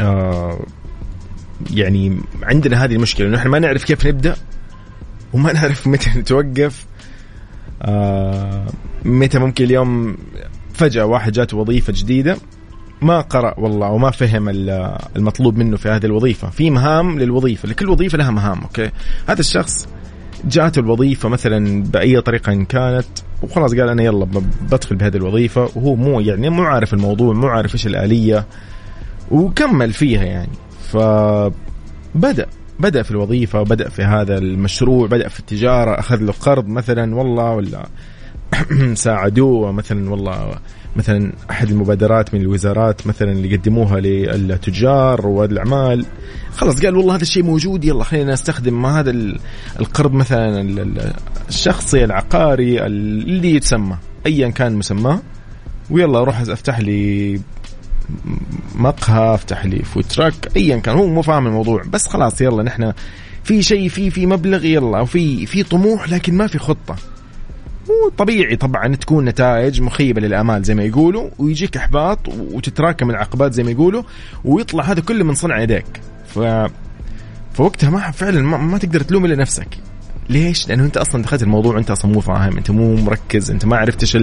[0.00, 0.60] آه
[1.70, 4.36] يعني عندنا هذه المشكلة إنه إحنا ما نعرف كيف نبدأ
[5.32, 6.86] وما نعرف متى نتوقف.
[7.82, 8.66] آه
[9.04, 10.16] متى ممكن اليوم
[10.74, 12.36] فجأة واحد جاته وظيفة جديدة
[13.02, 14.48] ما قرأ والله وما فهم
[15.16, 16.50] المطلوب منه في هذه الوظيفة.
[16.50, 18.90] في مهام للوظيفة لكل وظيفة لها مهام أوكي؟
[19.28, 19.88] هذا الشخص
[20.44, 23.06] جاءته الوظيفة مثلا بأي طريقة إن كانت
[23.42, 24.24] وخلاص قال أنا يلا
[24.70, 28.46] بدخل بهذه الوظيفة وهو مو يعني مو عارف الموضوع مو عارف إيش الآلية
[29.30, 30.52] وكمل فيها يعني.
[30.92, 32.46] فبدأ
[32.80, 37.50] بدأ في الوظيفة بدأ في هذا المشروع بدأ في التجارة أخذ له قرض مثلا والله
[37.50, 37.88] ولا
[38.94, 40.58] ساعدوه مثلا والله
[40.96, 46.06] مثلا أحد المبادرات من الوزارات مثلا اللي يقدموها للتجار رواد الاعمال
[46.52, 49.10] خلاص قال والله هذا الشيء موجود يلا خلينا نستخدم هذا
[49.80, 50.86] القرض مثلا
[51.48, 55.20] الشخصي العقاري اللي يتسمى ايا كان مسماه.
[55.90, 57.40] ويلا أروح أفتح لي
[58.74, 62.92] مقهى افتح لي food truck ايا كان هو مو فاهم الموضوع بس خلاص يلا نحن
[63.44, 66.96] في شيء في في مبلغ يلا وفي في طموح لكن ما في خطة.
[68.06, 73.70] وطبيعي طبعا تكون نتائج مخيبة للآمال زي ما يقولوا ويجيك إحباط وتتراكم العقبات زي ما
[73.70, 74.02] يقولوا
[74.44, 76.00] ويطلع هذا كله من صنع يديك.
[76.26, 76.38] ف
[77.54, 79.68] فوقتها ما فعلا ما, ما تقدر تلوم إلا نفسك.
[80.30, 83.76] ليش؟ لأنه أنت أصلا دخلت الموضوع انت أصلا مو فاهم، أنت مو مركز، أنت ما
[83.76, 84.18] عرفت إيش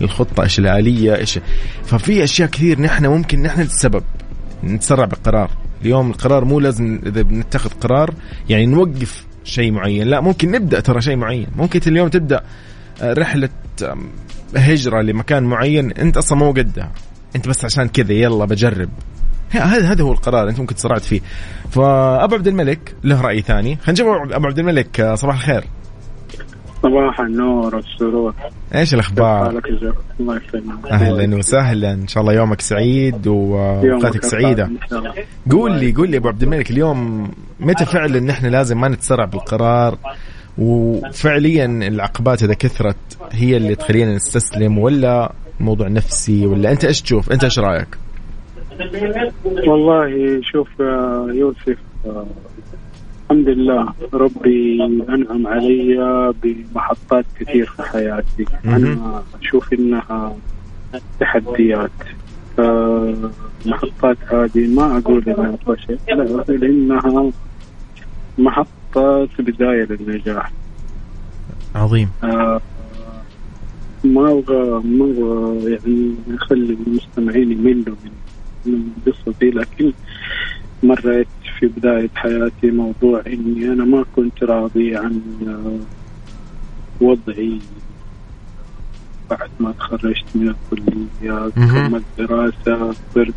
[0.00, 1.38] الخطة، إيش الآلية، إيش
[1.84, 4.02] ففي أشياء كثير نحن ممكن نحن السبب
[4.64, 5.50] نتسرع بالقرار،
[5.82, 8.14] اليوم القرار مو لازم إذا بنتخذ قرار
[8.48, 12.42] يعني نوقف شيء معين، لا ممكن نبدأ ترى شيء معين، ممكن اليوم تبدأ
[13.02, 13.48] رحلة
[14.56, 15.92] هجرة لمكان معين.
[15.92, 16.92] أنت أصلا مو قدها.
[17.36, 18.88] أنت بس عشان كذا يلا بجرب.
[19.52, 21.20] هذا هذا هو القرار انت ممكن تسرعت فيه.
[21.70, 23.76] فأبو عبد الملك له رأي ثاني.
[23.76, 25.64] خلينا نشوف أبو عبد الملك صباح الخير.
[26.82, 28.34] صباح النور والسرور.
[28.74, 29.60] إيش الأخبار؟
[30.20, 30.40] الله
[30.90, 31.92] أهلا وسهلا.
[31.92, 34.70] إن شاء الله يومك سعيد وأوقاتك سعيدة.
[35.50, 39.24] قول لي قول لي أبو عبد الملك اليوم متى فعلا ان إحنا لازم ما نتسرع
[39.24, 39.98] بالقرار؟
[40.58, 42.96] وفعليا العقبات إذا كثرت
[43.32, 47.88] هي اللي تخلينا نستسلم ولا موضوع نفسي ولا أنت إيش تشوف؟ أنت إيش رأيك؟
[49.66, 50.68] والله شوف
[51.28, 51.78] يوسف
[53.30, 58.44] الحمد لله ربي أنعم علي بمحطات كثير في حياتي.
[58.64, 60.36] أنا أشوف إنها
[61.20, 61.90] تحديات.
[62.58, 67.32] المحطات هذه ما أقول إنها فشل لا لانها
[68.38, 70.52] محطة خطة بداية للنجاح.
[71.74, 72.10] عظيم.
[72.24, 72.60] آه
[74.04, 78.10] ما أبغى ما أبغى يعني أخلي المستمعين يملوا من
[78.66, 79.92] من القصة دي لكن
[80.82, 81.26] مريت
[81.58, 85.20] في بداية حياتي موضوع إني أنا ما كنت راضي عن
[87.00, 87.58] وضعي.
[89.30, 91.50] بعد ما تخرجت من الكلية
[91.88, 93.34] كملت دراسة صرت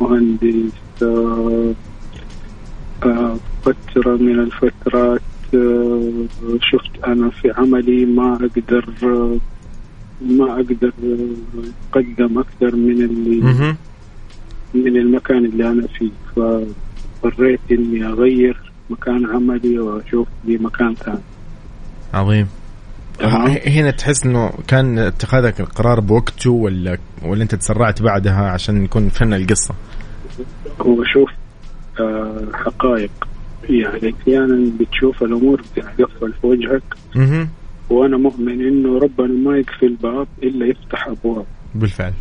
[0.00, 0.72] مهندس
[3.62, 5.20] فترة من الفترات
[5.54, 6.10] آه،
[6.60, 8.84] شفت أنا في عملي ما أقدر
[10.20, 10.92] ما أقدر
[11.92, 13.40] أقدم أكثر من اللي
[14.74, 16.10] من المكان اللي أنا فيه.
[16.36, 21.20] فاضطريت إني أغير مكان عملي وأشوف لي مكان ثاني.
[22.14, 22.48] عظيم.
[23.66, 29.34] هنا تحس إنه كان اتخاذك القرار بوقته ولا ولا أنت تسرعت بعدها عشان يكون فن
[29.34, 29.74] القصة؟
[30.80, 31.30] هو شوف
[32.00, 33.10] آه حقائق.
[33.68, 36.82] يعني أحيانا بتشوف الأمور بتتقفل في وجهك.
[37.90, 41.44] وأنا مؤمن إنه ربنا ما يقفل باب إلا يفتح أبواب.
[41.74, 42.12] بالفعل.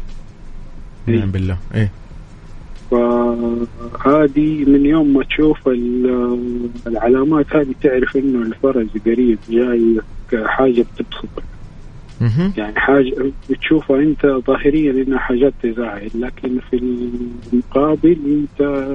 [1.07, 1.57] إيه؟ نعم بالله.
[1.75, 1.91] إيه.
[2.91, 5.67] فهذه من يوم ما تشوف
[6.87, 9.99] العلامات هذه تعرف إنه الفرج قريب جاي
[10.45, 11.43] حاجة بتبسطك
[12.57, 16.81] يعني حاجة بتشوفها أنت ظاهريا إنها حاجات تزعل لكن في
[17.53, 18.87] المقابل أنت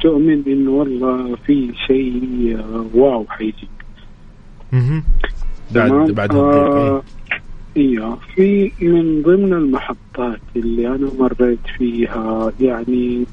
[0.00, 2.58] تؤمن إنه والله في شيء
[2.94, 3.68] واو حيجي.
[4.74, 5.02] أها
[5.74, 7.02] بعد بعد آه
[7.80, 13.26] أيوه في من ضمن المحطات اللي أنا مريت فيها يعني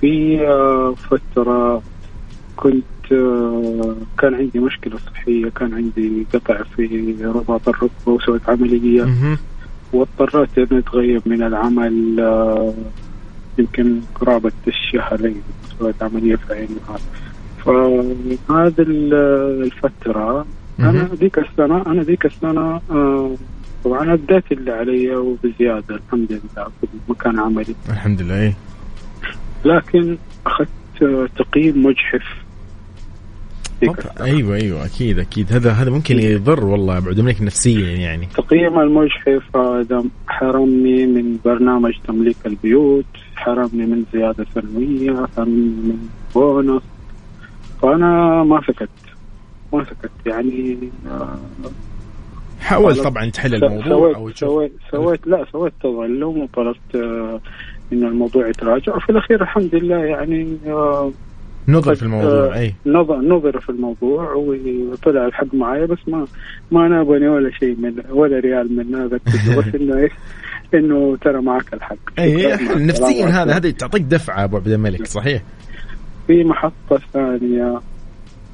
[0.00, 1.82] في آه، فترة
[2.56, 9.02] كنت آه، كان عندي مشكلة صحية كان عندي قطع في رباط الركبة وسويت عملية.
[9.92, 12.74] واضطريت إني أتغيب من العمل آه،
[13.58, 15.42] يمكن قرابه الشهرين
[15.78, 16.76] سويت عملية في عيني.
[17.64, 20.46] فهذه الفترة.
[20.80, 22.80] أنا ذيك السنة أنا ذيك السنة
[23.84, 27.74] طبعا أديت اللي علي وبزيادة الحمد لله في مكان عملي.
[27.88, 28.40] الحمد لله.
[28.40, 28.54] إيه
[29.64, 30.68] لكن أخذت
[31.36, 32.40] تقييم مجحف.
[34.20, 35.52] أيوه أيوه أكيد أكيد.
[35.52, 38.26] هذا هذا ممكن يضر والله بعد منك نفسيا يعني.
[38.26, 43.04] تقييم المجحف هذا حرمني من برنامج تمليك البيوت
[43.36, 46.82] حرمني من زيادة سنوية حرمني من بونص.
[47.82, 48.88] فأنا ما سكت
[49.72, 50.78] ما سكت يعني
[52.60, 57.40] حاول طبعا تحل الموضوع سويت أو سويت, سويت لا سويت تظلم وطلبت آه،
[57.92, 58.96] إن الموضوع يتراجع.
[58.96, 61.12] وفي الأخير الحمد لله يعني آه،
[61.68, 62.74] نظر في الموضوع آه، أي.
[62.86, 66.26] نظر نظر في الموضوع وطلع الحق معايا بس ما
[66.70, 69.20] ما نابني ولا شيء من ولا ريال من هذا
[69.58, 70.12] بس إنه إيش؟
[70.74, 71.96] إنه ترى معك الحق.
[72.18, 73.26] أي مع نفسيا.
[73.26, 73.56] هذا.
[73.56, 75.42] هذا تعطيك دفعة أبو عبد الملك صحيح؟
[76.26, 77.80] في محطة ثانية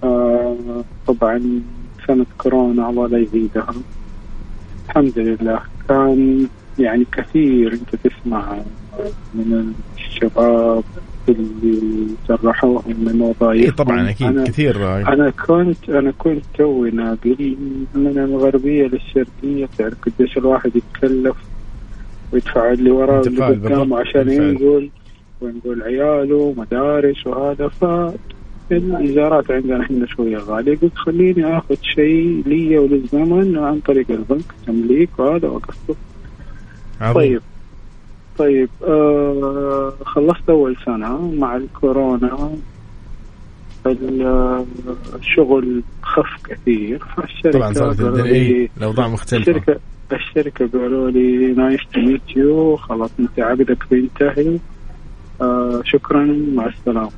[0.04, 1.60] آه طبعا
[2.06, 3.74] سنة كورونا الله لا يزيدها.
[4.88, 5.60] الحمد لله.
[5.88, 6.46] كان
[6.78, 8.56] يعني كثير أنت تسمع
[9.34, 10.84] من الشباب
[11.28, 14.96] اللي جرحوهم من وظائف اي طبعا أكيد أنا كثير.
[15.08, 17.56] أنا كنت أنا كنت توي ناقل
[17.94, 21.36] من الغربية للشرقية تعرف قديش الواحد يتكلف
[22.32, 24.28] ويدفع اللي وراه اللي قدامه عشان.
[24.28, 24.90] ينقل
[25.40, 27.68] وينقل عياله مدارس وهذا.
[27.68, 27.84] ف
[28.72, 30.78] الايجارات عندنا إحنا شوية غالية.
[30.82, 35.96] قلت خليني آخذ شيء لي وللزمن عن طريق البنك تمليك وهذا واقسط
[37.00, 37.14] عظيم.
[37.14, 37.40] طيب.
[38.38, 42.50] طيب آه خلصت أول سنة مع الكورونا.
[43.86, 44.64] ال-
[45.14, 46.98] الشغل خف كثير.
[47.16, 49.52] فالشركة طبعا صارت إيه، الأوضاع مختلفة.
[49.52, 49.80] الشركة
[50.12, 54.58] الشركة قالوا لي nice to meet you خلاص أنت عقدك بينتهي.
[55.40, 56.24] آه شكرا
[56.54, 57.10] مع السلامة.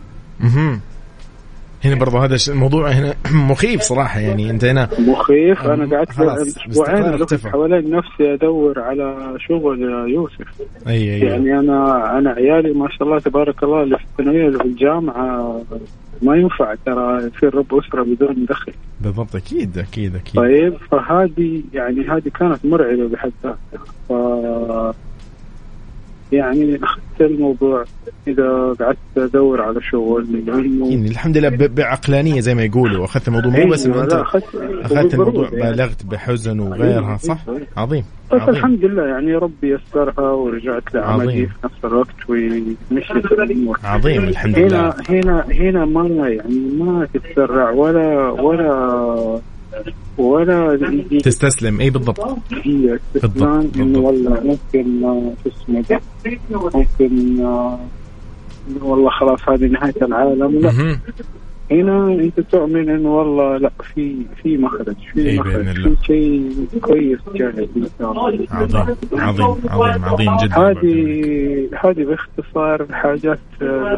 [1.84, 3.14] هنا برضه هذا الموضوع هنا
[3.50, 4.50] مخيف صراحة يعني.
[4.50, 5.66] أنت هنا مخيف.
[5.66, 7.26] أنا قعدت أسبوعين.
[7.52, 10.46] حوالين نفسي أدور على شغل يا يوسف.
[10.88, 11.20] أي أي.
[11.20, 15.62] يعني أنا أنا عيالي ما شاء الله تبارك الله اللي في الثانوية اللي في الجامعة
[16.22, 18.72] ما ينفع ترى يصير رب أسرة بدون دخل.
[19.00, 20.34] بالضبط أكيد أكيد أكيد.
[20.34, 23.32] طيب فهذه يعني هذه كانت مرعبة بحد
[24.10, 24.94] ذاتها.
[26.32, 27.84] يعني اخذت الموضوع
[28.28, 33.52] إذا قعدت أدور على شغل لأنه يعني الحمد لله بعقلانية زي ما يقولوا أخذت الموضوع
[33.52, 35.70] مو بس انه انت اخذت الموضوع يعني.
[35.70, 37.66] بالغت بحزن وغيرها صح أيوة.
[37.76, 41.46] عظيم بس عظيم الحمد لله يعني ربي يسرها ورجعت لعملي.
[41.46, 47.70] في نفس الوقت ومشيت الأمور عظيم الحمد لله هنا هنا هنا ما يعني ما تتسرع
[47.70, 49.40] ولا ولا
[50.18, 50.78] ولا
[51.24, 52.20] تستسلم اي بالضبط
[52.64, 53.98] هي استسلام بالضبط، انه.
[53.98, 56.00] والله ممكن آه، شو اسمه
[56.74, 57.78] ممكن آه،
[58.70, 60.98] إنه والله خلاص هذه نهاية العالم لا.
[61.70, 65.64] هنا أنت تؤمن انه والله لا في في مخرج في إيه، مخرج.
[65.72, 67.18] في شيء كويس
[68.00, 68.46] الله عظيم
[69.12, 73.38] عظيم عظيم عظيم جدا هذه هذه باختصار حاجات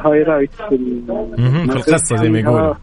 [0.04, 1.02] هايلايت في ال-
[1.38, 1.66] مهم.
[1.66, 2.74] في القصة زي ما يقولوا مهم.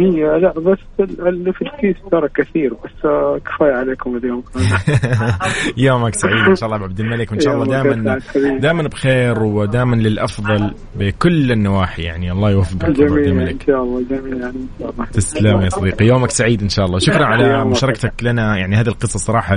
[0.00, 4.42] هي لا بس ال- اللي في الكيس ترى كثير بس آه، كفاية عليكم اليوم.
[5.76, 8.18] يومك سعيد إن شاء الله عبد الملك وإن شاء الله دائما.
[8.58, 13.62] دائما بخير ودائما للأفضل بكل النواحي يعني الله يوفقك عبد جميل إن الملك.
[13.66, 15.04] شاء الله جميل يعني إن شاء الله.
[15.12, 16.98] تسلم يا صديقي يومك سعيد إن شاء الله.
[16.98, 19.54] شكرا على مشاركتك لنا يعني هذه القصة صراحة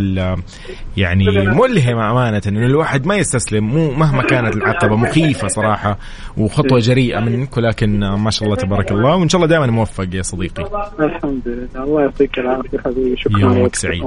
[0.97, 5.97] يعني ملهمة أمانة انه الواحد ما يستسلم مو مهما كانت العقبة مخيفة صراحة
[6.37, 9.88] وخطوة جريئة منك ولكن ما شاء الله تبارك الله وإن شاء الله دائما موفق.
[10.13, 10.63] يا صديقي.
[10.99, 11.83] الحمد لله.
[11.83, 13.15] الله يعطيك العافية حبيبي.
[13.17, 13.75] شكرا يومك.
[13.75, 14.03] سعيد.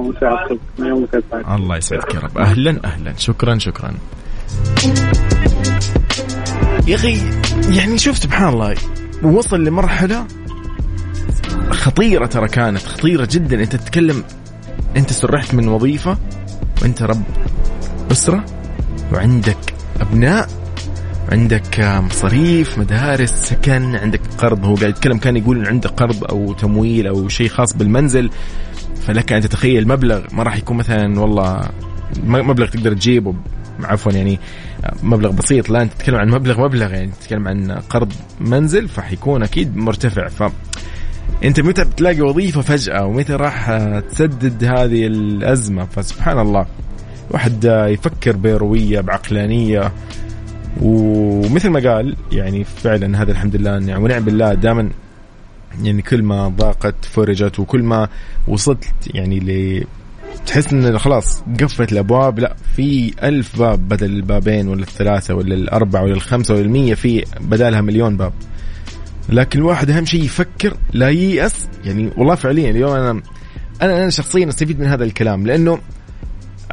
[0.79, 2.37] يومك الله يسعدك يا رب.
[2.37, 3.13] أهلا أهلا.
[3.17, 3.93] شكرا شكرا.
[6.87, 7.17] يا أخي
[7.77, 8.75] يعني شوف سبحان الله
[9.23, 10.27] وصل لمرحلة
[11.71, 12.83] خطيرة ترى كانت.
[12.83, 13.63] خطيرة جدا.
[13.63, 14.23] أنت تتكلم
[14.97, 16.17] أنت سرحت من وظيفة
[16.81, 17.23] وأنت رب
[18.11, 18.45] أسرة
[19.13, 20.62] وعندك أبناء.
[21.31, 26.53] عندك مصاريف مدارس سكن عندك قرض هو قاعد يتكلم كان يقول إن عنده قرض أو
[26.53, 28.29] تمويل أو شيء خاص بالمنزل
[29.01, 31.61] فلك أن تتخيل مبلغ ما راح يكون مثلا والله
[32.23, 33.35] مبلغ تقدر تجيبه
[33.83, 34.39] عفوا يعني
[35.03, 39.77] مبلغ بسيط لا أنت تتكلم عن مبلغ مبلغ يعني تتكلم عن قرض منزل فحيكون أكيد
[39.77, 40.27] مرتفع.
[40.27, 40.43] ف
[41.43, 43.77] أنت متى بتلاقي وظيفة فجأة ومتى راح
[44.11, 46.65] تسدد هذه الأزمة؟ فسبحان الله
[47.31, 49.91] واحد يفكر بروية بعقلانية
[50.81, 54.89] ومثل ما قال يعني فعلا هذا الحمد لله يعني ونعم بالله دائما
[55.83, 58.09] يعني كل ما ضاقت فرجت وكل ما
[58.47, 59.83] وصلت يعني ل
[60.45, 62.39] تحس إن خلاص قفت الأبواب.
[62.39, 67.25] لا في ألف باب بدل البابين ولا الثلاثة ولا الأربعة ولا الخمسة ولا المية في
[67.41, 68.33] بدالها مليون باب.
[69.29, 71.67] لكن الواحد أهم شيء يفكر لا ييأس.
[71.85, 73.21] يعني والله فعليا اليوم أنا
[73.81, 75.79] أنا أنا شخصيا أستفيد من هذا الكلام لأنه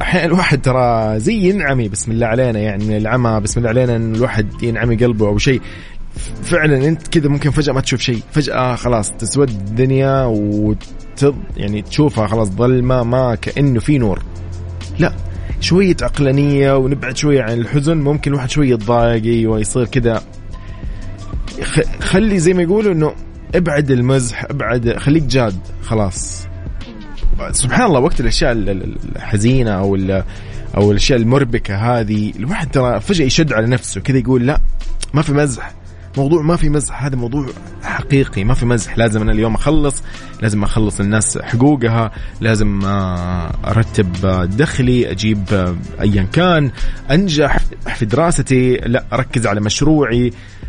[0.02, 4.14] أحيانا الواحد ترى زي ينعمي بسم الله علينا يعني من العمى بسم الله علينا إن
[4.14, 5.60] الواحد ينعمي قلبه أو شيء.
[6.42, 8.22] فعلا أنت كذا ممكن فجأة ما تشوف شيء.
[8.32, 10.84] فجأة خلاص تسود الدنيا وت
[11.56, 14.22] يعني تشوفها خلاص ظلمة ما كأنه في نور.
[14.98, 15.12] لا
[15.60, 20.22] شوية عقلانية ونبعد شوية عن الحزن ممكن الواحد شوية يتضايق ويصير كذا.
[21.62, 23.12] خ- خلي زي ما يقولوا إنه
[23.54, 26.46] ابعد المزح ابعد خليك جاد خلاص.
[27.52, 29.98] سبحان الله وقت الأشياء الحزينة أو
[30.76, 34.60] أو الأشياء المربكة هذه الواحد ترى فجأة يشد على نفسه كذا يقول لا
[35.14, 35.72] ما في مزح.
[36.16, 37.46] موضوع ما في مزح هذا موضوع
[37.82, 38.98] حقيقي ما في مزح.
[38.98, 40.02] لازم أنا اليوم أخلص
[40.42, 42.10] لازم أخلص الناس حقوقها
[42.40, 44.12] لازم آه، أرتب
[44.56, 46.70] دخلي أجيب آه، ايا كان
[47.10, 47.58] أنجح
[47.94, 50.26] في دراستي لا أركز على مشروعي.
[50.26, 50.59] آه،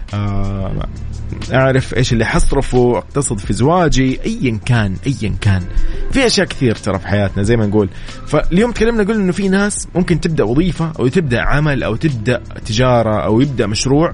[1.53, 5.63] أعرف إيش اللي حصرفه أقتصد في زواجي ايا كان ايا كان.
[6.11, 7.89] في أشياء كثير ترى في حياتنا زي ما نقول.
[8.27, 13.23] فاليوم تكلمنا قلنا إنه في ناس ممكن تبدأ وظيفة أو تبدأ عمل أو تبدأ تجارة
[13.23, 14.13] أو يبدأ مشروع.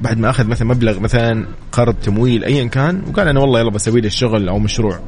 [0.00, 4.00] بعد ما أخذ مثلا مبلغ مثلا قرض تمويل ايا كان وقال أنا والله يلا بسوي
[4.00, 5.00] لي الشغل أو مشروع.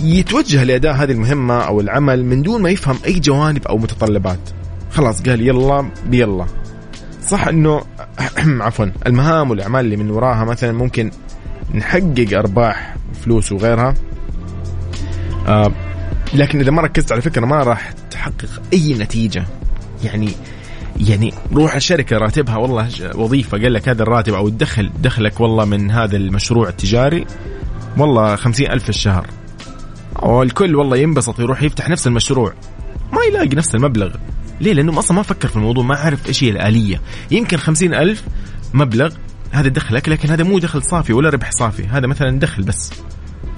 [0.00, 4.50] يتوجه لأداء هذه المهمة أو العمل من دون ما يفهم أي جوانب أو متطلبات.
[4.90, 6.46] خلاص قال يلا بيلا.
[7.26, 7.82] صح إنه
[8.66, 11.10] عفوا المهام والأعمال اللي من وراها مثلا ممكن
[11.74, 13.94] نحقق أرباح فلوس وغيرها.
[15.46, 15.72] آه
[16.34, 19.44] لكن إذا ما ركزت على فكرة ما راح تحقق أي نتيجة.
[20.04, 20.28] يعني
[21.08, 25.90] يعني روح الشركة راتبها والله وظيفة قال لك هذا الراتب أو الدخل دخلك والله من
[25.90, 27.26] هذا المشروع التجاري
[27.98, 29.26] والله خمسين ألف في الشهر.
[30.22, 32.52] والكل والله ينبسط يروح يفتح نفس المشروع.
[33.12, 34.10] ما يلاقي نفس المبلغ.
[34.60, 37.00] ليه؟ لأنه أصلا ما فكر في الموضوع ما عرف إيش هي الآلية.
[37.30, 38.22] يمكن خمسين ألف
[38.74, 39.14] مبلغ
[39.50, 42.92] هذا دخلك لكن هذا مو دخل صافي ولا ربح صافي هذا مثلا دخل بس.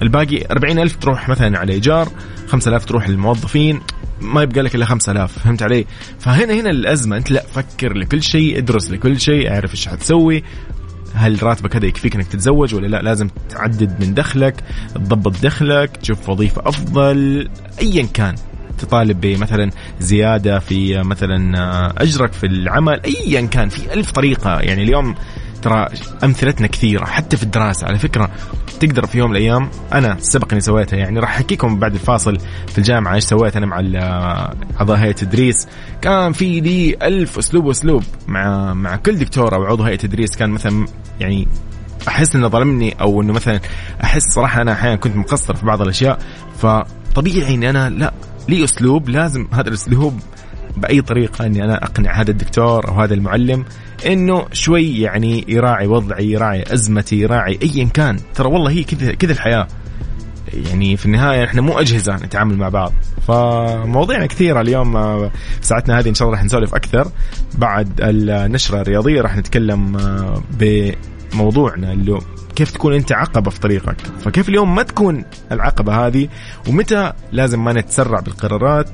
[0.01, 2.09] الباقي أربعين ألف تروح مثلا على إيجار
[2.47, 3.81] خمسة آلاف تروح للموظفين
[4.21, 5.85] ما يبقى لك إلا 5000 فهمت علي؟
[6.19, 10.43] فهنا هنا الأزمة أنت لا فكر لكل شيء ادرس لكل شيء اعرف إيش حتسوي
[11.13, 14.63] هل راتبك هذا يكفيك إنك تتزوج ولا لا؟ لازم تعدد من دخلك
[14.95, 17.49] تضبط دخلك تشوف وظيفة أفضل
[17.81, 18.35] ايا كان.
[18.79, 24.59] تطالب بمثلا زيادة في مثلا أجرك في العمل ايا كان في ألف طريقة.
[24.59, 25.15] يعني اليوم
[25.61, 25.87] ترى
[26.23, 27.87] أمثلتنا كثيرة حتى في الدراسة.
[27.87, 28.29] على فكرة
[28.79, 32.77] تقدر في يوم من الأيام أنا سبق إني سويتها يعني راح أحكيكم بعد الفاصل في
[32.77, 33.79] الجامعة إيش سويت أنا مع
[34.79, 35.67] أعضاء هيئة التدريس
[36.01, 40.37] كان في لي ألف أسلوب وأسلوب مع مع كل دكتور أو عضو هيئة تدريس.
[40.37, 40.85] كان مثلا
[41.19, 41.47] يعني
[42.07, 43.59] أحس إنه ظلمني أو إنه مثلا
[44.03, 46.19] أحس صراحة أنا أحيانا كنت مقصر في بعض الأشياء.
[46.57, 48.13] فطبيعي إني أنا لا
[48.49, 50.19] لي أسلوب لازم هذا الأسلوب
[50.77, 53.65] بأي طريقة إني أنا أقنع هذا الدكتور أو هذا المعلم
[54.05, 58.19] إنه شوي يعني يراعي وضعي يراعي أزمتي يراعي ايا كان.
[58.35, 59.67] ترى والله هي كذا كذا الحياة.
[60.53, 62.93] يعني في النهاية إحنا مو أجهزة نتعامل مع بعض.
[63.27, 65.31] فمواضيعنا كثيرة اليوم آه،
[65.61, 67.11] في ساعتنا هذه إن شاء الله راح نسولف أكثر.
[67.57, 70.41] بعد النشرة الرياضية راح نتكلم آه،
[71.31, 72.19] بموضوعنا اللي
[72.55, 76.27] كيف تكون أنت عقبة في طريقك؟ فكيف اليوم ما تكون العقبة هذه؟
[76.69, 78.89] ومتى لازم ما نتسرع بالقرارات؟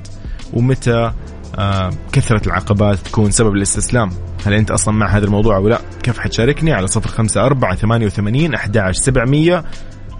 [0.52, 1.12] ومتى
[1.58, 4.10] آه كثرة العقبات تكون سبب الاستسلام؟
[4.46, 8.06] هل أنت أصلا مع هذا الموضوع أو لا؟ كيف حتشاركني على صفر خمسة أربعة ثمانية
[8.06, 9.64] وثمانين أحد سبعمية؟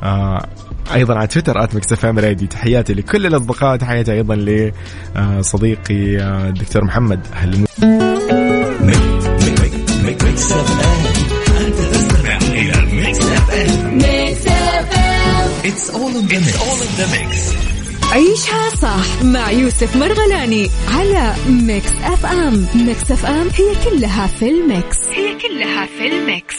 [0.03, 0.47] آه
[0.95, 2.07] أيضا على تويتر آت ميكس إف
[2.47, 8.16] تحياتي لكل الأصدقاء تحياتي أيضا لصديقي آه، الدكتور محمد أهلا
[15.69, 16.47] It's all in the mix.
[16.47, 17.31] It's all in the mix.
[18.13, 24.49] عيشها صح مع يوسف مرغلاني على ميكس اف ام ميكس اف ام هي كلها في
[24.49, 26.57] ال mix هي كلها في ال mix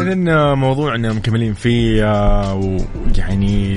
[0.00, 3.76] إذن موضوعنا مكملين فيه آه، ويعني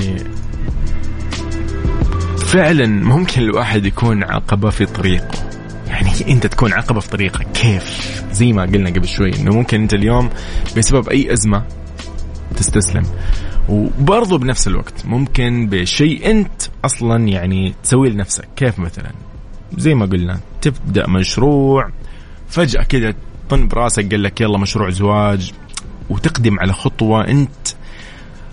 [2.50, 5.50] فعلا ممكن الواحد يكون عقبة في طريقه.
[5.88, 7.48] يعني أنت تكون عقبة في طريقك.
[7.52, 10.30] كيف؟ زي ما قلنا قبل شوي إنه ممكن أنت اليوم
[10.78, 11.64] بسبب أي أزمة
[12.56, 13.04] تستسلم.
[13.70, 18.48] وبرضه بنفس الوقت ممكن بشيء أنت أصلا يعني تسويه لنفسك.
[18.56, 19.12] كيف مثلا؟
[19.78, 21.90] زي ما قلنا تبدأ مشروع
[22.48, 23.14] فجأة كذا
[23.50, 25.54] طن براسك قال لك يلا مشروع زواج
[26.10, 27.79] وتقدم على خطوة أنت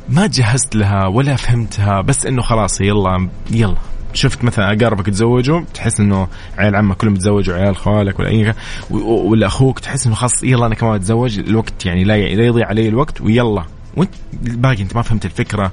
[0.08, 3.76] ما جهزت لها ولا فهمتها بس إنه خلاص يلا يلا.
[4.14, 6.28] شفت مثلا أقاربك تزوجوا تحس إنه
[6.58, 8.54] عيال عمك كلهم تزوجوا عيال خوالك ولا أي
[8.90, 13.20] ولا أخوك تحس إنه خلاص يلا أنا كمان أتزوج الوقت يعني لا يضيع علي الوقت
[13.20, 13.64] ويلا.
[13.96, 15.72] وأنت باقي أنت ما فهمت الفكرة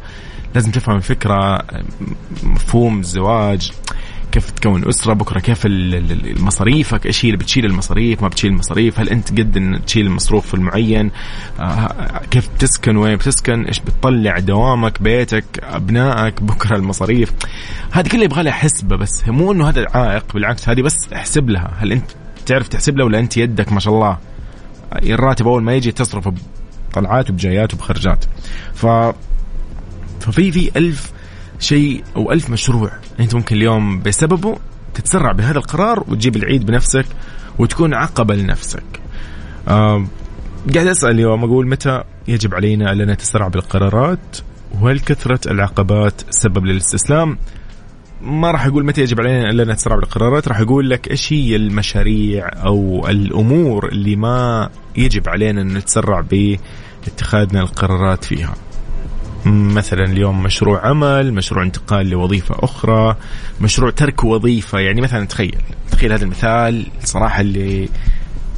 [0.56, 1.64] لازم تفهم الفكرة
[2.44, 3.72] مفهوم الزواج.
[4.34, 9.10] كيف تكون اسره بكرة؟ كيف المصاريفك إيش هي اللي بتشيل المصاريف؟ ما بتشيل المصاريف؟ هل
[9.10, 11.12] أنت قد إن تشيل المصروف المعين؟
[11.60, 17.34] آه، كيف بتسكن وين بتسكن؟ إيش بتطلع دوامك؟ بيتك؟ أبنائك؟ بكرة المصاريف؟
[17.92, 19.28] هذه كلها يبغى لها حسبة بس.
[19.28, 21.74] مو إنه هذا عائق بالعكس هذه بس احسب لها.
[21.78, 22.12] هل أنت
[22.46, 24.18] تعرف تحسب لها ولا أنت يدك ما شاء الله؟
[25.04, 26.30] الراتب أول ما يجي تصرف
[26.90, 28.26] بطلعات وبجايات وبخرجات.
[28.74, 28.86] ف
[30.20, 31.12] ففي في ألف
[31.64, 34.58] شيء أو ألف مشروع أنت ممكن اليوم بسببه
[34.94, 37.06] تتسرع بهذا القرار وتجيب العيد بنفسك
[37.60, 38.84] وتكون عقبه لنفسك.
[39.68, 40.06] آه
[40.74, 44.38] قاعد أسأل اليوم أقول متى يجب علينا ان نتسرع بالقرارات
[44.82, 47.38] وهل كثرة العقبات سبب للاستسلام؟
[48.22, 52.50] ما راح أقول متى يجب علينا ألا نتسرع بالقرارات راح أقول لك إيش هي المشاريع
[52.66, 58.56] أو الأمور اللي ما يجب علينا أن نتسرع باتخاذنا القرارات فيها
[59.46, 63.16] مثلا اليوم مشروع عمل مشروع انتقال لوظيفة أخرى
[63.62, 64.80] مشروع ترك وظيفة.
[64.80, 65.58] يعني مثلا تخيل
[65.92, 66.86] تخيل هذا المثال.
[67.04, 67.90] صراحة اللي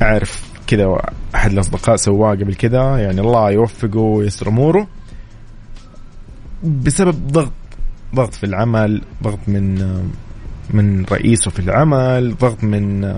[0.02, 0.98] أعرف كذا
[1.36, 4.88] أحد الأصدقاء سواه قبل كذا يعني الله يوفقه ويسر أموره.
[6.64, 7.52] بسبب ضغط
[8.16, 9.76] ضغط في العمل ضغط من
[10.70, 13.14] من رئيسه في العمل ضغط من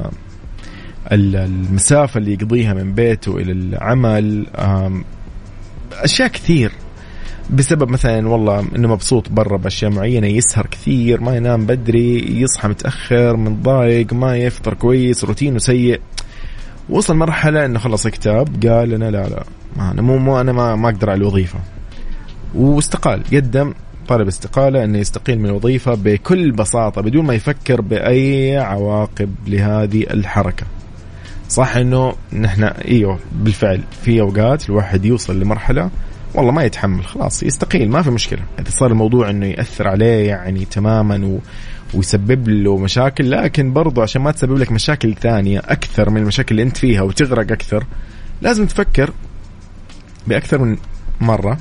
[1.12, 4.46] المسافة اللي يقضيها من بيته إلى العمل.
[5.94, 6.72] أشياء كثير.
[7.54, 13.38] بسبب مثلا والله إنه مبسوط برا بأشياء معينة يسهر كثير ما ينام بدري يصحى متأخر
[13.38, 16.02] متضايق ما يفطر كويس روتينه سيء.
[16.90, 19.44] وصل مرحلة إنه خلص كتاب قال أنا لا لا
[19.78, 21.60] ما أنا مو, مو أنا ما, ما أقدر على الوظيفة.
[22.56, 23.74] واستقال قدم
[24.08, 30.66] طلب استقالة أنه يستقيل من الوظيفة بكل بساطة بدون ما يفكر بأي عواقب لهذه الحركة.
[31.50, 35.90] صح أنه نحن إيوه بالفعل في أوقات الواحد يوصل لمرحلة
[36.38, 38.40] والله ما يتحمل خلاص يستقيل ما في مشكلة.
[38.60, 41.40] إذا صار الموضوع أنه يأثر عليه يعني تماما و...
[41.94, 46.64] ويسبب له مشاكل لكن برضو عشان ما تسبب لك مشاكل ثانية أكثر من المشاكل اللي
[46.64, 47.86] أنت فيها وتغرق أكثر
[48.42, 49.12] لازم تفكر
[50.28, 50.78] بأكثر من
[51.22, 51.58] مرة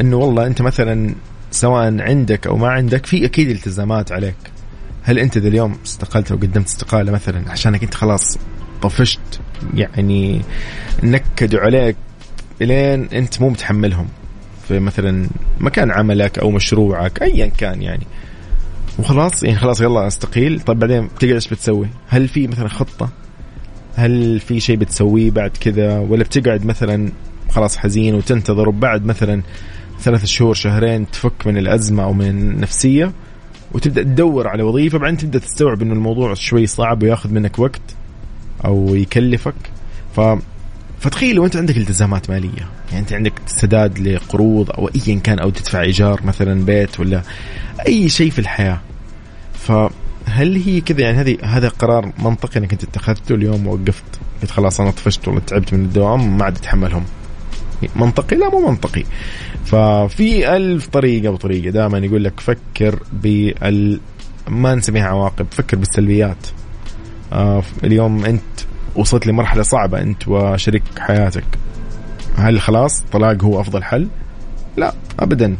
[0.00, 1.14] أنه والله أنت مثلا
[1.50, 4.36] سواء عندك أو ما عندك في أكيد التزامات عليك.
[5.02, 8.38] هل أنت ذا اليوم استقلت أو قدمت استقالة مثلا عشانك أنت خلاص
[8.82, 9.40] طفشت
[9.74, 10.42] يعني
[11.02, 11.96] نكدوا عليك
[12.62, 14.08] إلين أنت مو متحملهم.
[14.68, 15.28] في مثلا
[15.60, 18.06] مكان عملك أو مشروعك ايا كان يعني.
[18.98, 20.60] وخلاص يعني خلاص يلا أستقيل.
[20.60, 23.08] طيب بعدين بتقعد إيش بتسوي؟ هل في مثلا خطة؟
[23.96, 27.12] هل في شيء بتسويه بعد كذا؟ ولا بتقعد مثلا
[27.50, 29.42] خلاص حزين وتنتظر وبعد مثلا
[30.00, 33.12] ثلاث شهور شهرين تفك من الأزمة أو من النفسية؟
[33.72, 37.82] وتبدأ تدور على وظيفة بعدين تبدأ تستوعب إنه الموضوع شوي صعب وياخذ منك وقت
[38.64, 39.54] أو يكلفك.
[40.16, 40.20] ف
[41.02, 42.68] فتخيل لو انت عندك التزامات مالية.
[42.88, 47.22] يعني انت عندك سداد لقروض أو ايا كان أو تدفع إيجار مثلا بيت ولا
[47.86, 48.80] أي شيء في الحياة.
[49.54, 54.04] فهل هي كذا؟ يعني هذه هذا قرار منطقي إنك أنت اتخذته اليوم وقفت
[54.42, 57.04] قلت خلاص أنا طفشت ولا تعبت من الدوام ما عاد أتحملهم.
[57.96, 59.04] منطقي؟ لا مو منطقي.
[59.64, 61.70] ففي ألف طريقة وطريقة.
[61.70, 64.00] دائما يقول لك فكر بال
[64.48, 66.46] ما نسميها عواقب فكر بالسلبيات.
[67.32, 68.42] آه اليوم أنت
[68.96, 71.44] وصلت لمرحلة صعبة أنت وشريك حياتك.
[72.36, 74.08] هل خلاص طلاق هو أفضل حل؟
[74.76, 75.56] لا أبدا.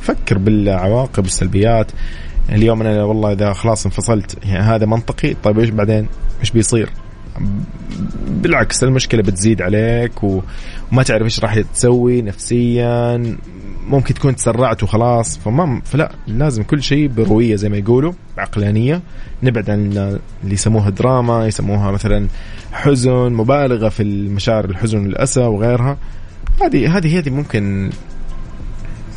[0.00, 1.92] فكر بالعواقب والسلبيات
[2.48, 5.34] اليوم أنا والله إذا خلاص انفصلت يعني هذا منطقي.
[5.44, 6.06] طيب إيش بعدين؟
[6.40, 6.90] إيش بيصير؟
[8.26, 13.36] بالعكس المشكلة بتزيد عليك وما تعرف إيش راح تسوي نفسيا.
[13.86, 19.02] ممكن تكون تسرعت وخلاص فما فلا لازم كل شيء بروية زي ما يقولوا بعقلانيه
[19.42, 19.80] نبعد عن
[20.44, 22.28] اللي يسموها دراما يسموها مثلا
[22.72, 25.98] حزن مبالغة في المشاعر الحزن والأسى وغيرها.
[26.62, 27.90] هذه هذه هذه ممكن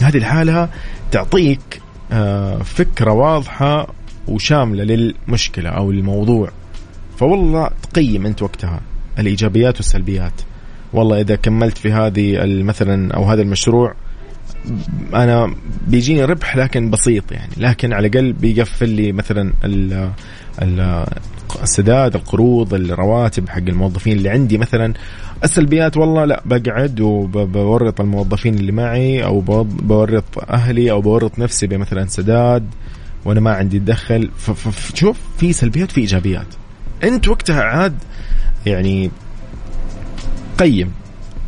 [0.01, 0.69] هذه الحالة
[1.11, 3.87] تعطيك آه، فكرة واضحة
[4.27, 6.49] وشاملة للمشكلة أو الموضوع.
[7.17, 8.81] فوالله تقيم أنت وقتها
[9.19, 10.41] الإيجابيات والسلبيات.
[10.93, 13.93] والله إذا كملت في هذه مثلا أو هذا المشروع
[15.13, 15.55] أنا
[15.87, 19.53] بيجيني ربح لكن بسيط يعني لكن على الأقل بيقفل لي مثلا
[21.63, 24.93] السداد القروض الرواتب حق الموظفين اللي عندي مثلا.
[25.43, 32.05] السلبيات والله لا بقعد وبورط الموظفين اللي معي أو بورط أهلي أو بورط نفسي بمثلا
[32.05, 32.69] سداد
[33.25, 34.29] وأنا ما عندي دخل.
[34.37, 36.47] فشوف في سلبيات في إيجابيات.
[37.03, 37.95] أنت وقتها عاد
[38.65, 39.11] يعني
[40.57, 40.91] قيم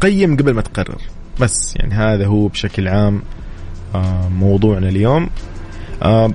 [0.01, 1.01] قيم قبل ما تقرر.
[1.39, 3.21] بس يعني هذا هو بشكل عام
[3.95, 5.29] آه، موضوعنا اليوم.
[6.03, 6.31] آه،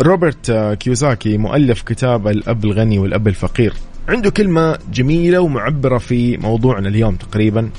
[0.00, 3.74] روبرت آه، كيوساكي مؤلف كتاب الأب الغني والأب الفقير.
[4.08, 7.70] عنده كلمة جميلة ومعبرة في موضوعنا اليوم تقريبا.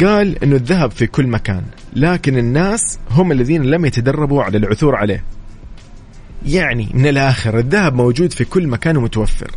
[0.00, 1.62] قال إنه الذهب في كل مكان
[1.96, 5.24] لكن الناس هم الذين لم يتدربوا على العثور عليه.
[6.46, 9.50] يعني من الآخر الذهب موجود في كل مكان ومتوفر.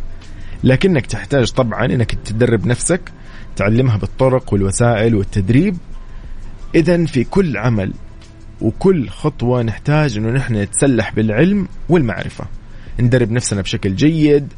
[0.64, 3.00] لكنك تحتاج طبعا إنك تدرب نفسك
[3.56, 5.76] تعلمها بالطرق والوسائل والتدريب
[6.74, 7.92] اذا في كل عمل
[8.60, 12.44] وكل خطوة نحتاج إنه نحن نتسلح بالعلم والمعرفة.
[13.00, 14.52] ندرب نفسنا بشكل جيد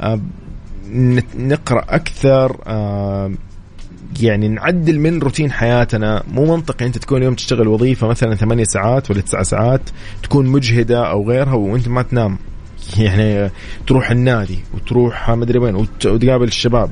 [0.00, 0.20] آه،
[1.38, 3.32] نقرأ أكثر آه،
[4.20, 6.22] يعني نعدل من روتين حياتنا.
[6.32, 9.90] مو منطقي أنت تكون يوم تشتغل وظيفة مثلا ثمانية ساعات ولا تسعة ساعات
[10.22, 12.38] تكون مجهدة أو غيرها وأنت ما تنام.
[12.98, 13.50] يعني
[13.86, 16.90] تروح النادي وتروح مدري وين وتقابل الشباب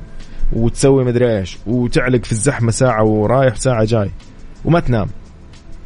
[0.53, 4.11] وتسوي مدري إيش وتعلق في الزحمة ساعة ورايح ساعة جاي.
[4.67, 5.09] وما تنام.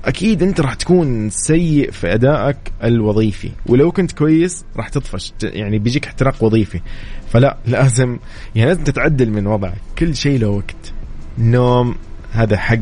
[0.05, 6.07] أكيد أنت راح تكون سيء في أدائك الوظيفي ولو كنت كويس راح تطفش يعني بيجيك
[6.07, 6.81] احتراق وظيفي.
[7.28, 8.18] فلا لازم
[8.55, 9.81] يعني لازم تتعدل من وضعك.
[9.99, 10.93] كل شيء له وقت.
[11.39, 11.95] النوم
[12.33, 12.78] هذا حق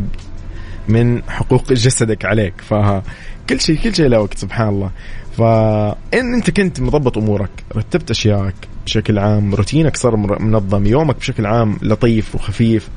[0.88, 2.54] من حقوق جسدك عليك.
[2.60, 4.90] فكل شيء كل شيء له وقت سبحان الله.
[5.38, 11.78] فإن أنت كنت مضبط أمورك رتبت أشيائك بشكل عام روتينك صار منظم يومك بشكل عام
[11.82, 12.88] لطيف وخفيف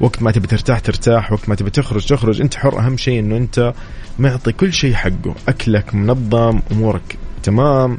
[0.00, 2.78] وقت ما تبي ترتاح ترتاح وقت ما تبي تخرج تخرج انت حر.
[2.78, 3.74] أهم شيء إنه أنت
[4.18, 5.34] معطي كل شيء حقه.
[5.48, 7.98] أكلك منظم أمورك تمام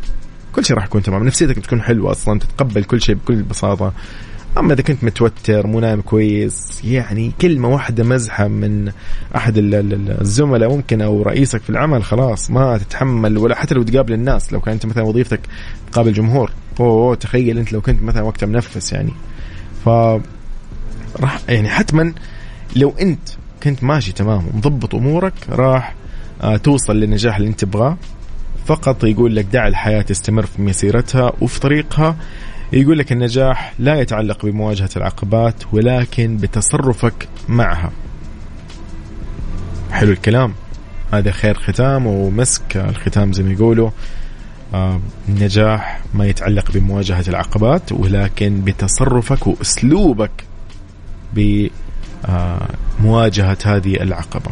[0.55, 1.23] كل شيء راح يكون تمام.
[1.23, 3.93] نفسيتك بتكون حلوة أصلا تتقبل كل شيء بكل بساطة.
[4.57, 8.91] أما إذا كنت متوتر مو نايم كويس يعني كلمة واحدة مزحة من
[9.35, 14.53] أحد الزملاء ممكن أو رئيسك في العمل خلاص ما تتحمل ولا حتى لو تقابل الناس.
[14.53, 15.39] لو كانت مثلا وظيفتك
[15.91, 19.13] تقابل جمهور أوه تخيل أنت لو كنت مثلا وقتها منفس يعني.
[19.85, 19.89] ف
[21.19, 22.13] راح يعني حتما
[22.75, 23.29] لو أنت
[23.63, 25.95] كنت ماشي تمام ومضبط أمورك راح
[26.41, 27.97] آه، توصل للنجاح اللي أنت تبغاه.
[28.65, 32.15] فقط يقول لك دع الحياة تستمر في مسيرتها وفي طريقها.
[32.73, 37.91] يقول لك النجاح لا يتعلق بمواجهة العقبات ولكن بتصرفك معها.
[39.91, 40.53] حلو الكلام.
[41.13, 43.89] هذا خير ختام ومسك الختام زي ما يقولوا.
[44.73, 44.99] آه
[45.29, 50.31] النجاح ما يتعلق بمواجهة العقبات ولكن بتصرفك وأسلوبك.
[51.33, 51.71] بمواجهة
[53.65, 54.51] هذه العقبة.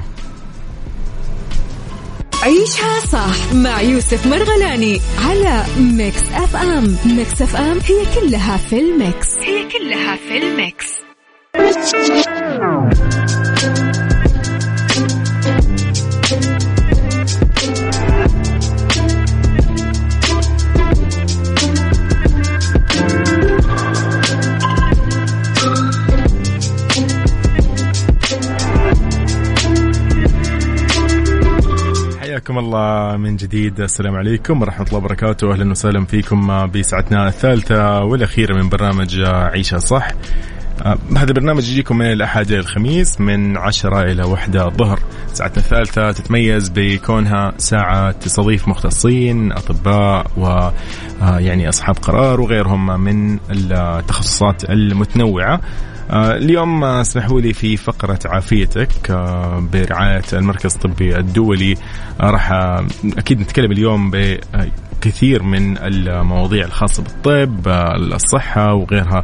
[2.43, 6.97] عيشها صح مع يوسف مرغلاني على ميكس أف أم.
[7.05, 9.27] ميكس أف أم هي كلها في ال mix.
[9.39, 10.85] هي كلها في الميكس.
[32.39, 33.79] حياكم الله من جديد.
[33.81, 35.53] السلام عليكم ورحمة الله وبركاته.
[35.53, 40.11] أهلا وسهلا فيكم بساعتنا الثالثة والأخيرة من برنامج عيشة صح.
[40.81, 44.99] آه، هذا البرنامج يجيكم من الأحد إلى الخميس من عشرة إلى وحدة الظهر.
[45.33, 53.39] ساعتنا الثالثة تتميز بكونها ساعة تستضيف مختصين أطباء و آه، يعني أصحاب قرار وغيرهم من
[53.51, 55.61] التخصصات المتنوعة.
[56.11, 61.75] اليوم اسمحوا لي في فقرة عافيتك آه، برعاية المركز الطبي الدولي.
[62.21, 62.51] آه، راح
[63.17, 64.11] أكيد نتكلم اليوم
[65.01, 67.67] كثير من المواضيع الخاصة بالطب
[68.13, 69.23] الصحة وغيرها.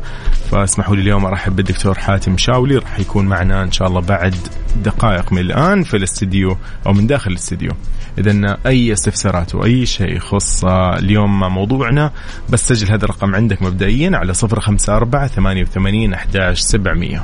[0.52, 4.36] فاسمحوا لي اليوم أرحب بالدكتور حاتم شاولي راح يكون معنا إن شاء الله بعد
[4.84, 6.58] دقائق من الآن في الاستديو
[6.88, 7.72] أو من داخل الاستديو.
[8.18, 12.12] إذا أي استفسارات وأي شيء يخص اليوم موضوعنا
[12.50, 17.24] بس سجل هذا الرقم عندك مبدئيا على صفر خمسة أربعة ثمانية وثمانين أحداش سبعمية.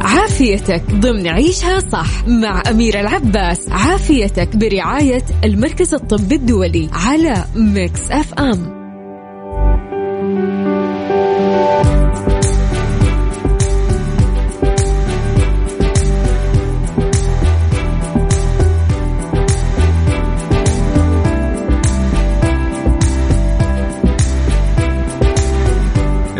[0.00, 3.68] عافيتك ضمن عيشها صح مع أميرة العباس.
[3.70, 8.75] عافيتك برعاية المركز الطبي الدولي على ميكس أف أم.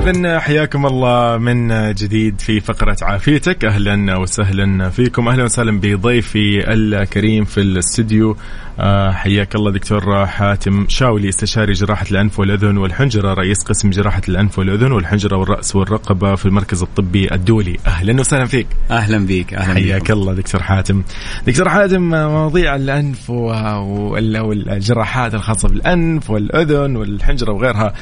[0.07, 3.65] إذا حياكم الله من جديد في فقرة عافيتك.
[3.65, 5.29] أهلا وسهلا فيكم.
[5.29, 8.37] أهلا وسهلا بضيفي الكريم في الاستديو
[8.81, 14.59] آه، حياك الله دكتور حاتم شاولي استشاري جراحة الأنف والأذن والحنجرة رئيس قسم جراحة الأنف
[14.59, 17.77] والأذن والحنجرة والرأس والرقبة في المركز الطبي الدولي.
[17.87, 18.67] أهلا وسهلا فيك.
[18.91, 21.03] أهلا بيك أهلا حياك الله دكتور حاتم.
[21.47, 27.95] دكتور حاتم مواضيع الأنف والجراحات الخاصة بالأنف والأذن والحنجرة وغيرها.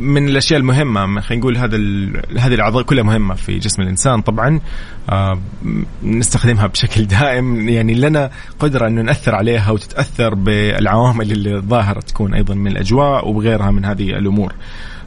[0.00, 1.76] من الأشياء المهمة خلينا نقول هذا
[2.38, 4.60] هذه الأعضاء كلها مهمة في جسم الإنسان طبعا
[5.10, 5.38] آه
[6.02, 12.54] نستخدمها بشكل دائم يعني لنا قدرة انه ناثر عليها وتتأثر بالعوامل اللي ظاهرة تكون أيضا
[12.54, 14.52] من الأجواء وغيرها من هذه الأمور.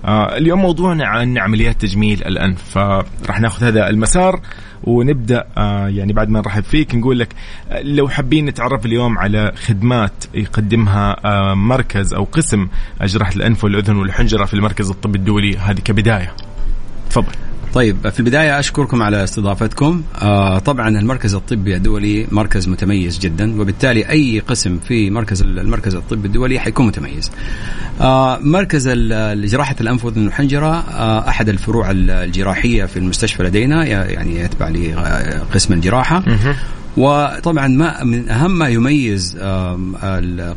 [0.06, 4.41] آه اليوم موضوعنا عن عمليات تجميل الأنف فراح ناخذ هذا المسار
[4.84, 7.34] ونبدأ آه يعني بعد ما نرحب فيك نقول لك
[7.72, 11.16] آه لو حابين نتعرف اليوم على خدمات يقدمها
[11.54, 12.68] مركز أو قسم
[13.04, 16.34] جراحه الأنف والأذن والحنجرة في المركز الطبي الدولي هذه كبداية.
[17.10, 17.49] تفضل.
[17.74, 20.03] طيب في البداية أشكركم على استضافتكم.
[20.22, 26.28] آه طبعا المركز الطبي الدولي مركز متميز جدا وبالتالي أي قسم في مركز المركز الطبي
[26.28, 27.32] الدولي حيكون متميز.
[28.01, 28.89] آه مركز
[29.45, 36.24] جراحة الأنف والأذن والحنجرة آه أحد الفروع الجراحية في المستشفى لدينا يعني يتبع لقسم الجراحة.
[36.98, 39.38] وطبعا ما من أهم ما يميز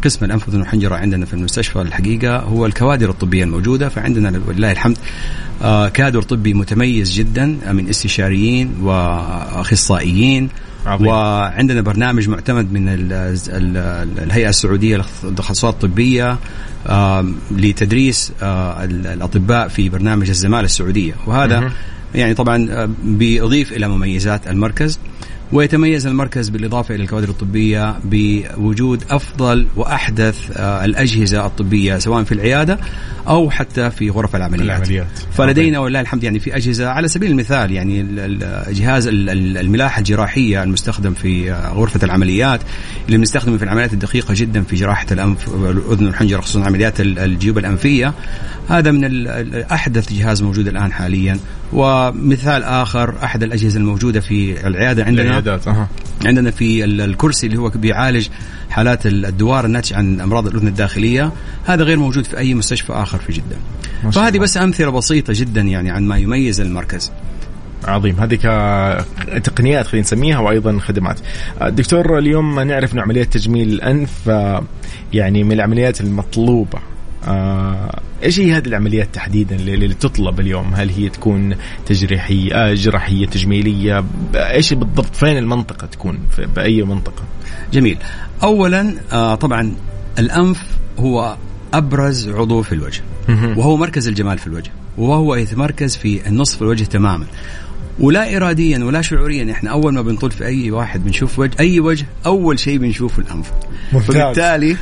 [0.04, 4.98] قسم الأنف واذن والحنجره عندنا في المستشفى الحقيقة هو الكوادر الطبية الموجودة فعندنا ولله الحمد
[5.62, 10.48] آه، كادر طبي متميز جدا من استشاريين وأخصائيين
[10.86, 11.06] عظيم.
[11.06, 12.88] وعندنا برنامج معتمد من
[14.18, 16.38] الهيئة السعودية للتخصصات الطبية
[17.50, 21.14] لتدريس آه، الأطباء في برنامج الزمالة السعودية.
[21.26, 21.72] وهذا
[22.14, 24.98] يعني طبعا آه، بيضيف إلى مميزات المركز.
[25.52, 32.78] ويتميز المركز بالإضافة إلى الكوادر الطبية بوجود أفضل وأحدث آه، الأجهزة الطبية سواء في العيادة
[33.28, 35.18] أو حتى في غرف العمليات, العمليات.
[35.32, 38.06] فلدينا ولله الحمد يعني في أجهزة على سبيل المثال يعني
[38.68, 42.60] جهاز الملاحة الجراحية المستخدم في آه، غرفة العمليات
[43.06, 48.14] اللي بنستخدمه في العمليات الدقيقة جدا في جراحة الأنف والأذن والحنجرة خصوصا عمليات الجيوب الأنفية.
[48.68, 49.26] هذا من
[49.72, 51.38] أحدث جهاز موجود الآن حاليا.
[51.72, 55.88] ومثال آخر أحد الأجهزة الموجودة في العيادة عندنا العيادات أه.
[56.24, 58.28] عندنا في الكرسي اللي هو بيعالج
[58.70, 61.32] حالات الدوار الناتج عن أمراض الأذن الداخلية.
[61.64, 63.56] هذا غير موجود في أي مستشفى آخر في جدة.
[64.12, 67.12] فهذه بس أمثلة بسيطة جدا يعني عن ما يميز المركز.
[67.84, 68.16] عظيم.
[68.20, 68.34] هذه
[69.44, 71.20] تقنيات خلينا نسميها وأيضا خدمات.
[71.62, 74.30] دكتور اليوم نعرف إنه عملية تجميل الأنف
[75.12, 76.78] يعني من العمليات المطلوبة.
[76.78, 76.91] آه
[78.22, 81.54] إيش هي هذه العمليات تحديدا اللي تطلب اليوم؟ هل هي تكون
[81.86, 84.04] تجريحية آه جراحية تجميلية؟
[84.34, 87.22] إيش بالضبط فين المنطقة تكون؟ في بأي منطقة؟
[87.72, 87.98] جميل.
[88.42, 89.74] اولا آه طبعا
[90.18, 90.62] الأنف
[90.98, 91.36] هو
[91.74, 97.26] أبرز عضو في الوجه وهو مركز الجمال في الوجه وهو يتمركز في النصف الوجه تماما
[98.00, 99.52] ولا اراديا ولا شعوريا.
[99.52, 103.50] إحنا أول ما بنطل في أي واحد بنشوف وجه أي وجه أول شيء بنشوفه الأنف.
[103.92, 104.10] ممتاز.
[104.10, 104.76] فبالتالي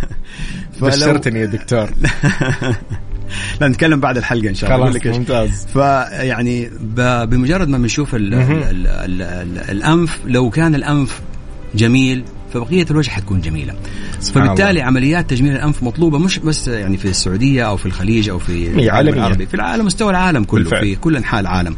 [0.82, 1.90] بشرتني يا دكتور.
[3.60, 4.90] لا نتكلم بعد الحلقة إن شاء الله.
[4.90, 5.66] خلاص ممتاز.
[5.72, 6.70] فيعني
[7.26, 11.20] بمجرد ما بنشوف ال ال ال ال الأنف لو كان الأنف
[11.74, 13.74] جميل فبقية الوجه حتكون جميلة
[14.20, 14.84] فبالتالي الله.
[14.84, 19.14] عمليات تجميل الأنف مطلوبة مش بس يعني في السعودية أو في الخليج أو في العالم
[19.14, 20.80] العربي في العالم مستوى العالم كله بالفعل.
[20.80, 21.76] في كل أنحاء العالم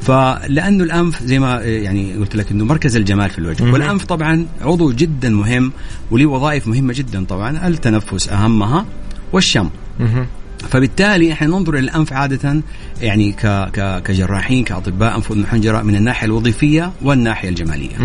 [0.00, 3.72] فلانه الأنف زي ما يعني قلت لك إنه مركز الجمال في الوجه م-م.
[3.72, 5.72] والأنف طبعا عضو جدا مهم
[6.10, 8.86] وليه وظائف مهمة جدا طبعا التنفس أهمها
[9.32, 10.26] والشم م-م.
[10.70, 12.62] فبالتالي إحنا ننظر إلى الأنف عادة
[13.02, 17.96] يعني ك ك كجراحين كأطباء أنف وأذن وحنجره من الناحية الوظيفية والناحية الجمالية.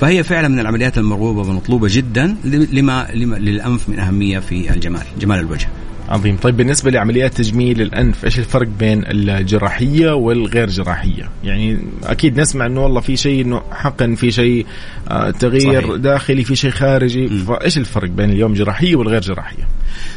[0.00, 5.38] فهي فعلا من العمليات المرغوبة ومطلوبة جدا لما, لما للأنف من أهمية في الجمال، جمال
[5.38, 5.68] الوجه.
[6.08, 12.66] عظيم طيب بالنسبة لعمليات تجميل الأنف إيش الفرق بين الجراحية والغير جراحية يعني أكيد نسمع
[12.66, 14.66] إنه والله في شيء إنه حقن في شيء
[15.08, 15.96] آه تغيير صحيح.
[15.96, 19.68] داخلي في شيء خارجي فايش الفرق بين اليوم جراحية والغير جراحية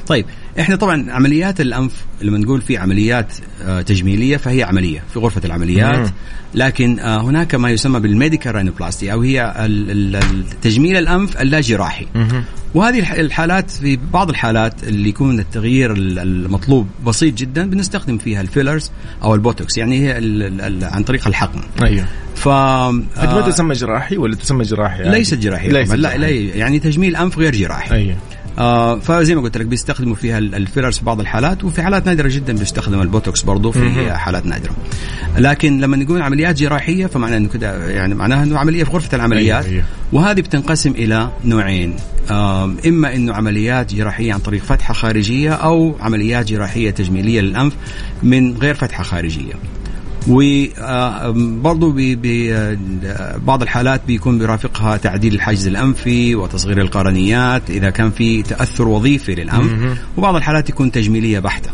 [0.07, 0.25] طيب
[0.59, 6.09] إحنا طبعا عمليات الأنف لما نقول في عمليات آه تجميلية فهي عملية في غرفة العمليات.
[6.55, 9.53] لكن آه هناك ما يسمى بال medical rhinoplasty أو هي
[10.61, 12.07] تجميل الأنف اللا جراحي
[12.73, 18.91] وهذه الحالات في بعض الحالات اللي يكون التغيير المطلوب بسيط جدا بنستخدم فيها ال fillers
[19.23, 20.13] أو البوتوكس يعني هي
[20.83, 21.61] عن طريق الحقن.
[21.83, 22.05] أيوه.
[22.35, 27.15] ف ما تسمى جراحي ولا تسمى جراحي يعني؟ ليست جراحية ليست لا, لا يعني تجميل
[27.15, 27.95] أنف غير جراحي.
[27.95, 28.13] أيوه.
[28.13, 28.46] آه
[29.01, 32.53] فزي ما قلت لك بيستخدموا فيها ال fillers في بعض الحالات وفي حالات نادرة جدا
[32.53, 34.71] بيستخدم البوتوكس برضه في حالات نادرة.
[35.37, 39.65] لكن لما نقول عمليات جراحية فمعنى إنه كده يعني معناها إنه عملية في غرفة العمليات.
[39.65, 39.85] أيوة أيوة.
[40.11, 41.93] وهذه بتنقسم إلى نوعين.
[42.31, 47.73] آه إما إنه عمليات جراحية عن طريق فتحة خارجية أو عمليات جراحية تجميلية للأنف
[48.23, 49.53] من غير فتحة خارجية.
[50.29, 51.93] وبرضه
[53.45, 59.99] بعض الحالات بيكون بيرافقها تعديل الحاجز الأنفي وتصغير القرنيات إذا كان في تأثر وظيفي للأنف.
[60.17, 61.69] وبعض الحالات يكون تجميلية بحتة.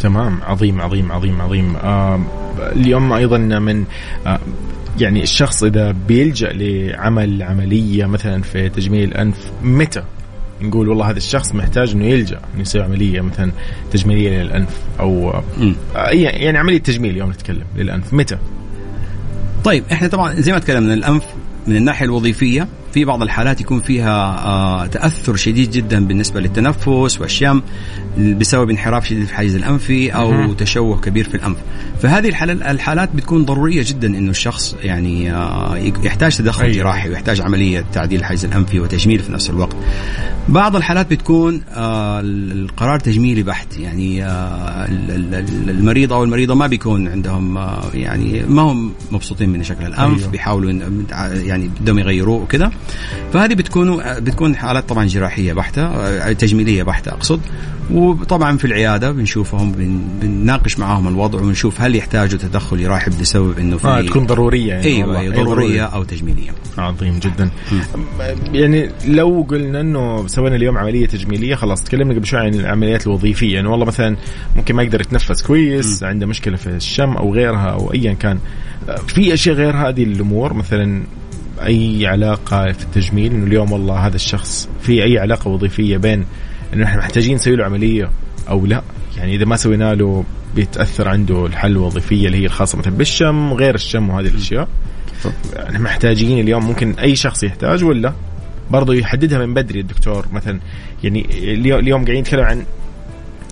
[0.00, 0.40] تمام.
[0.42, 1.76] عظيم عظيم عظيم عظيم.
[1.76, 2.20] آه
[2.58, 3.84] اليوم أيضا من
[4.26, 4.40] آه
[5.00, 10.02] يعني الشخص إذا بيلجأ لعمل عملية مثلا في تجميل الأنف متى؟
[10.62, 13.52] نقول والله هذا الشخص محتاج إنه يلجأ إنه يسوي عملية مثلا
[13.92, 15.42] تجميلية للأنف أو
[15.96, 18.38] أي يعني عملية تجميل يوم نتكلم للأنف متى؟
[19.64, 21.24] طيب إحنا طبعا زي ما تكلمنا الأنف
[21.66, 22.68] من الناحية الوظيفية
[22.98, 27.62] في بعض الحالات يكون فيها آه تأثر شديد جدا بالنسبة للتنفس والشم
[28.18, 31.56] بسبب انحراف شديد في الحاجز الانفي أو تشوه كبير في الأنف.
[32.02, 32.28] فهذه
[32.70, 36.76] الحالات بتكون ضرورية جدا إنه الشخص يعني آه يحتاج تدخل أيوة.
[36.76, 39.76] جراحي ويحتاج عملية تعديل الحيز الانفي وتجميل في نفس الوقت.
[40.48, 43.76] بعض الحالات بتكون آه القرار تجميلي بحت.
[43.76, 44.26] يعني
[45.68, 47.58] المريض أو المريضة ما بيكون عندهم
[47.94, 50.30] يعني ما هم مبسوطين من شكل الأنف أيوة.
[50.30, 50.72] بيحاولوا
[51.32, 52.72] يعني بدهم يغيروه وكذا
[53.32, 57.40] فهذه بتكون بتكون حالات طبعا جراحية بحتة آه، تجميلية بحتة أقصد.
[57.90, 59.72] وطبعا في العيادة بنشوفهم
[60.20, 64.84] بنناقش معاهم الوضع ونشوف هل يحتاجوا تدخل جراحي بسبب إنه في آه تكون ضرورية يعني.
[64.84, 66.50] إيوه ضرورية, ضرورية أو تجميلية.
[66.78, 67.50] عظيم جدا.
[68.52, 73.54] يعني لو قلنا إنه سوينا اليوم عملية تجميلية خلاص تكلمنا قبل شوي عن العمليات الوظيفية.
[73.54, 74.16] يعني والله مثلا
[74.56, 76.06] ممكن ما يقدر يتنفس كويس م.
[76.06, 78.38] عنده مشكلة في الشم أو غيرها أو ايا كان.
[79.06, 81.02] في أشياء غير هذه الأمور مثلا
[81.66, 86.24] أي علاقة في التجميل؟ إنه اليوم والله هذا الشخص في أي علاقة وظيفية بين
[86.74, 88.10] إنه إحنا محتاجين نسوي له عملية
[88.48, 88.82] أو لا؟
[89.16, 93.74] يعني إذا ما سوينا له بيتأثر عنده الحل الوظيفية اللي هي الخاصة مثلا بالشم غير
[93.74, 94.68] الشم وهذه الأشياء.
[95.56, 98.12] إحنا محتاجين اليوم ممكن أي شخص يحتاج ولا؟
[98.70, 100.26] برضه يحددها من بدري الدكتور.
[100.32, 100.60] مثلا
[101.04, 102.64] يعني اليوم قاعدين نتكلم عن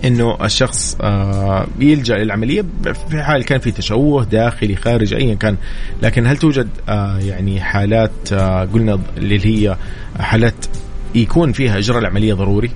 [0.05, 2.65] إنه الشخص آه يلجأ للعملية
[3.11, 5.57] في حال كان في تشوه داخلي خارجي ايا كان.
[6.03, 9.77] لكن هل توجد آه يعني حالات آه قلنا اللي هي
[10.21, 10.67] حالات
[11.15, 12.71] يكون فيها إجراء العملية ضروري؟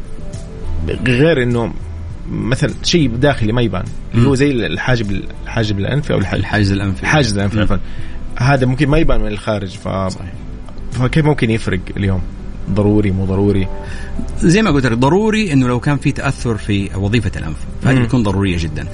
[1.06, 1.72] غير إنه
[2.30, 7.02] مثلا شيء داخلي ما يبان اللي هو زي الحاجب الحاجب الأنفي أو الحاجز الأنفي.
[7.02, 7.78] الحاجز الأنفي
[8.38, 10.32] هذا ممكن ما يبان من الخارج ف صحيح.
[10.92, 12.22] فكيف ممكن يفرق اليوم؟
[12.70, 13.68] ضروري مو ضروري؟
[14.38, 18.22] زي ما قلت لك ضروري إنه لو كان في تأثر في وظيفة الأنف فهذه بتكون
[18.22, 18.86] ضرورية جدا.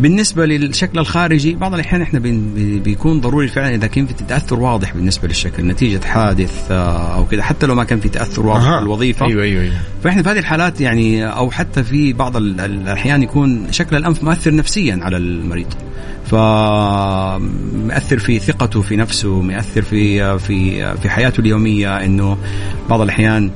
[0.00, 2.18] بالنسبة للشكل الخارجي بعض الأحيان إحنا
[2.84, 7.42] بيكون ضروري فعلا إذا كان في تأثر واضح بالنسبة للشكل نتيجة حادث آه، أو كذا
[7.42, 9.74] حتى لو ما كان في تأثر واضح في الوظيفه أيوه أيوه, أيوة.
[10.04, 14.98] فإحنا في هذه الحالات يعني أو حتى في بعض الأحيان يكون شكل الأنف مؤثر نفسيا
[15.02, 15.74] على المريض.
[16.26, 22.38] فمؤثر في ثقته في نفسه مؤثر في في في حياته اليومية إنه
[22.90, 23.50] بعض الأحيان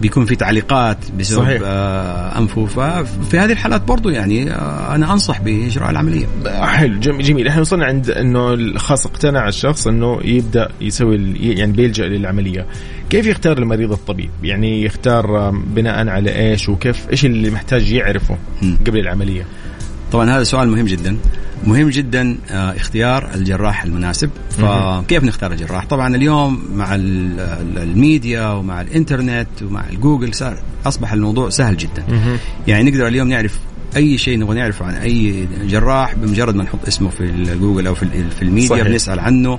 [0.00, 1.60] بيكون في تعليقات بسبب صحيح.
[1.64, 2.66] آه، أنفه.
[2.66, 6.26] ففي هذه الحالات برضو يعني آه، أنا أنصح بإجراء العملية.
[6.46, 7.48] حلو جميل.
[7.48, 12.66] إحنا وصلنا عند إنه خاص اقتنع الشخص إنه يبدأ يسوي يعني بيلجأ للعملية.
[13.10, 18.38] كيف يختار المريض الطبيب؟ يعني يختار بناء على إيش وكيف إيش اللي محتاج يعرفه
[18.86, 19.46] قبل العملية؟
[20.14, 21.16] طبعا هذا سؤال مهم جدا.
[21.66, 24.30] مهم جدا آه، اختيار الجراح المناسب.
[24.50, 30.56] فكيف نختار الجراح؟ طبعا اليوم مع الميديا ومع الإنترنت ومع الجوجل صار
[30.86, 32.04] أصبح الموضوع سهل جدا.
[32.66, 33.58] يعني نقدر اليوم نعرف
[33.96, 38.06] أي شيء نبغى نعرفه عن أي جراح بمجرد ما نحط اسمه في جوجل أو في
[38.36, 38.86] في الميديا صحيح.
[38.86, 39.58] بنسأل عنه.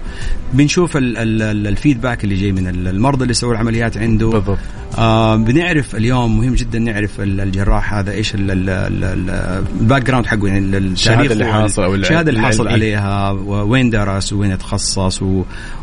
[0.54, 4.30] بنشوف ال feedback اللي جاي من المرضى اللي سووا العمليات عنده.
[4.30, 4.58] بالضبط.
[4.98, 11.46] آه بنعرف اليوم مهم جدا نعرف الجراح هذا إيش ال background حقه يعني التاريخ اللي
[11.46, 15.22] حاصل أو الشهادة اللي حصل عليها وين درس وين تخصص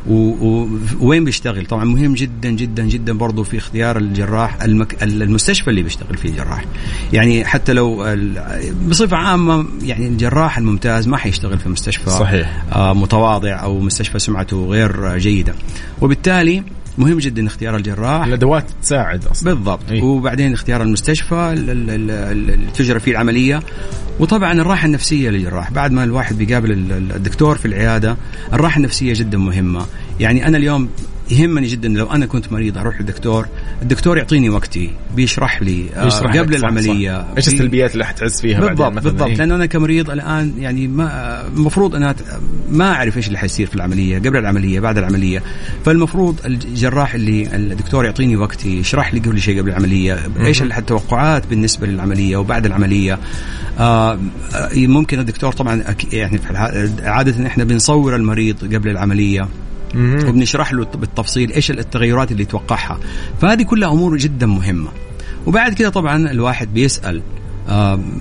[0.08, 1.66] ووين بيشتغل.
[1.66, 5.02] طبعا مهم جدا جدا جدا برضه في اختيار الجراح المك...
[5.02, 6.64] المستشفى اللي بيشتغل فيه الجراح
[7.12, 8.04] يعني حتى لو
[8.88, 12.64] بصفة عامة يعني الجراح الممتاز ما حيشتغل في مستشفى صحيح.
[12.72, 15.54] آه متواضع أو مستشفى سمعته غير جيدة.
[16.00, 16.62] وبالتالي
[16.98, 18.26] مهم جدا اختيار الجراح.
[18.26, 19.54] الأدوات تساعد أصلا.
[19.54, 19.90] بالضبط.
[19.90, 23.62] إيه؟ وبعدين اختيار المستشفى اللي تجرى فيه العملية.
[24.20, 25.70] وطبعا الراحة النفسية للجراح.
[25.70, 26.72] بعد ما الواحد بيقابل
[27.16, 28.16] الدكتور في العيادة
[28.52, 29.86] الراحة النفسية جدا مهمة.
[30.20, 30.88] يعني أنا اليوم
[31.30, 33.46] يهمني جدا لو أنا كنت مريض أروح للدكتور.
[33.82, 37.26] الدكتور يعطيني وقتي بيشرح لي آه، يشرح قبل العملية صح.
[37.36, 39.28] إيش السلبيات اللي حتحس فيها بالضبط بالضبط.
[39.28, 42.14] إيه؟ لأنه أنا كمريض الآن يعني ما المفروض أنا
[42.70, 45.42] ما أعرف إيش اللي حيصير في العملية قبل العملية بعد العملية.
[45.84, 50.18] فالمفروض الجراح اللي الدكتور يعطيني وقتي يشرح لي كل شيء قبل العملية.
[50.40, 53.18] إيش التوقعات بالنسبة للعملية وبعد العملية.
[53.78, 54.18] آه
[54.74, 56.40] ممكن الدكتور طبعا يعني
[57.02, 59.48] عادة إحنا بنصور المريض قبل العملية.
[59.96, 62.98] وبنشرح له بالتفصيل إيش التغيرات اللي يتوقعها
[63.40, 64.88] فهذه كلها أمور جدا مهمة.
[65.46, 67.22] وبعد كده طبعا الواحد بيسأل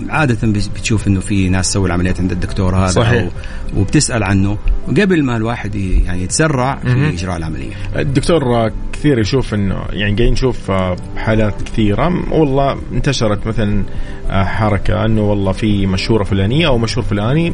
[0.09, 3.29] عادة بتشوف إنه في ناس سووا العمليات عند الدكتور هذا صحيح.
[3.77, 7.73] وبتسأل عنه قبل ما الواحد يعني يتسرع في إجراء العملية.
[7.95, 12.33] الدكتور كثير يشوف إنه يعني قاعدين نشوف آه، حالات كثيرة.
[12.33, 13.83] والله انتشرت مثلا
[14.29, 17.53] آه، حركة إنه والله في مشهورة فلانية أو مشهور فلاني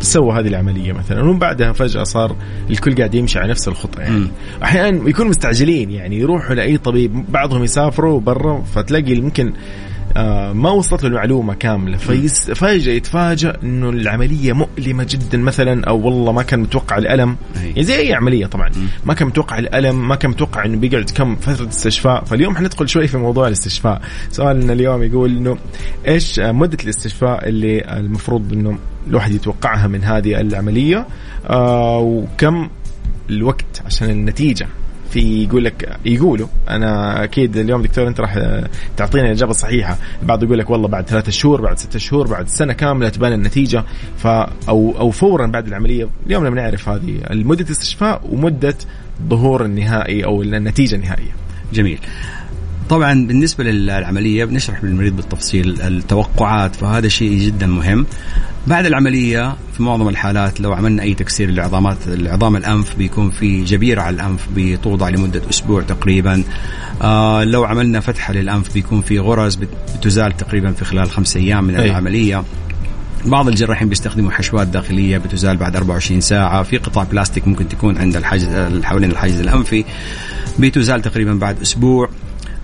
[0.00, 1.22] سوى هذه العملية مثلا.
[1.22, 2.36] ومن بعدها فجأة صار
[2.70, 4.26] الكل قاعد يمشي على نفس الخطة يعني.
[4.62, 9.52] أحيانا يكونوا مستعجلين يعني يروحوا لأي طبيب بعضهم يسافروا برا فتلاقي ممكن
[10.52, 11.96] ما وصلت له المعلومة كاملة.
[11.96, 17.36] فيس فجأة يتفاجأ إنه العملية مؤلمة جدا مثلا أو والله ما كان متوقع الألم.
[17.64, 18.70] يعني زي أي عملية طبعا.
[19.04, 22.24] ما كان متوقع الألم ما كان متوقع إنه بيقعد كم فترة استشفاء.
[22.24, 24.02] فاليوم حندخل شوي في موضوع الاستشفاء.
[24.30, 25.56] سؤالنا اليوم يقول إنه
[26.08, 31.06] إيش مدة الاستشفاء اللي المفروض إنه الواحد يتوقعها من هذه العملية؟
[31.50, 32.68] آه وكم
[33.30, 34.68] الوقت عشان النتيجة؟
[35.10, 38.38] في يقول لك يقولوا أنا أكيد اليوم دكتور أنت راح
[38.96, 39.98] تعطينا الإجابة الصحيحة.
[40.22, 43.84] البعض يقول لك والله بعد ثلاثة شهور بعد ستة شهور بعد سنة كاملة تبان النتيجة.
[44.18, 47.20] ف أو أو فورا بعد العملية اليوم لما نعرف هذه.
[47.30, 48.74] مده الاستشفاء ومدة
[49.28, 51.34] ظهور النهائي أو النتيجة النهائية.
[51.72, 51.98] جميل.
[52.88, 58.06] طبعا بالنسبة للعملية بنشرح للمريض بالتفصيل التوقعات فهذا شيء جدا مهم.
[58.66, 64.02] بعد العملية في معظم الحالات لو عملنا أي تكسير لعظامات العظام الأنف بيكون في جبيرة
[64.02, 66.44] على الأنف بتوضع لمدة أسبوع تقريبا.
[67.02, 69.58] آه لو عملنا فتحة للأنف بيكون في غرز
[69.98, 71.90] بتزال تقريبا في خلال خمسة أيام من أي.
[71.90, 72.44] العملية.
[73.24, 76.62] بعض الجراحين بيستخدموا حشوات داخلية بتزال بعد 24 ساعة.
[76.62, 78.48] في قطع بلاستيك ممكن تكون عند الحاجز
[78.84, 79.84] حوالين الحاجز الأنفي
[80.58, 82.08] بتزال تقريبا بعد أسبوع.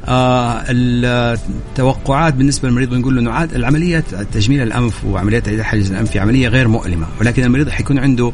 [0.08, 6.18] آه التوقعات بالنسبة للمريض بنقول له إنه عاد العملية تجميل الأنف وعمليات تعديل الحاجز الانفي
[6.18, 8.32] عملية غير مؤلمة ولكن المريض حيكون عنده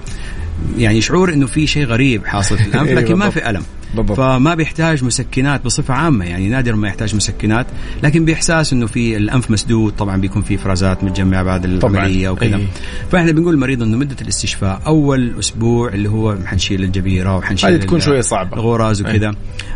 [0.78, 3.30] يعني شعور إنه في شيء غريب حاصل في الأنف أيوة لكن ما.
[3.30, 3.62] في ألم
[3.95, 4.16] بالضبط.
[4.16, 7.66] فما بيحتاج مسكنات بصفة عامة يعني نادر ما يحتاج مسكنات
[8.03, 11.64] لكن بإحساس إنه في الأنف مسدود طبعا بيكون في افرازات متجمعة بعد.
[11.64, 12.66] العملية وكذا أي.
[13.12, 18.01] فإحنا بنقول للمريض إنه مدة الاستشفاء أول أسبوع اللي هو حنشيل الجبيرة وحنشيل هذه تكون
[18.01, 18.57] شوية صعبة.
[18.57, 19.34] الغراز وكذا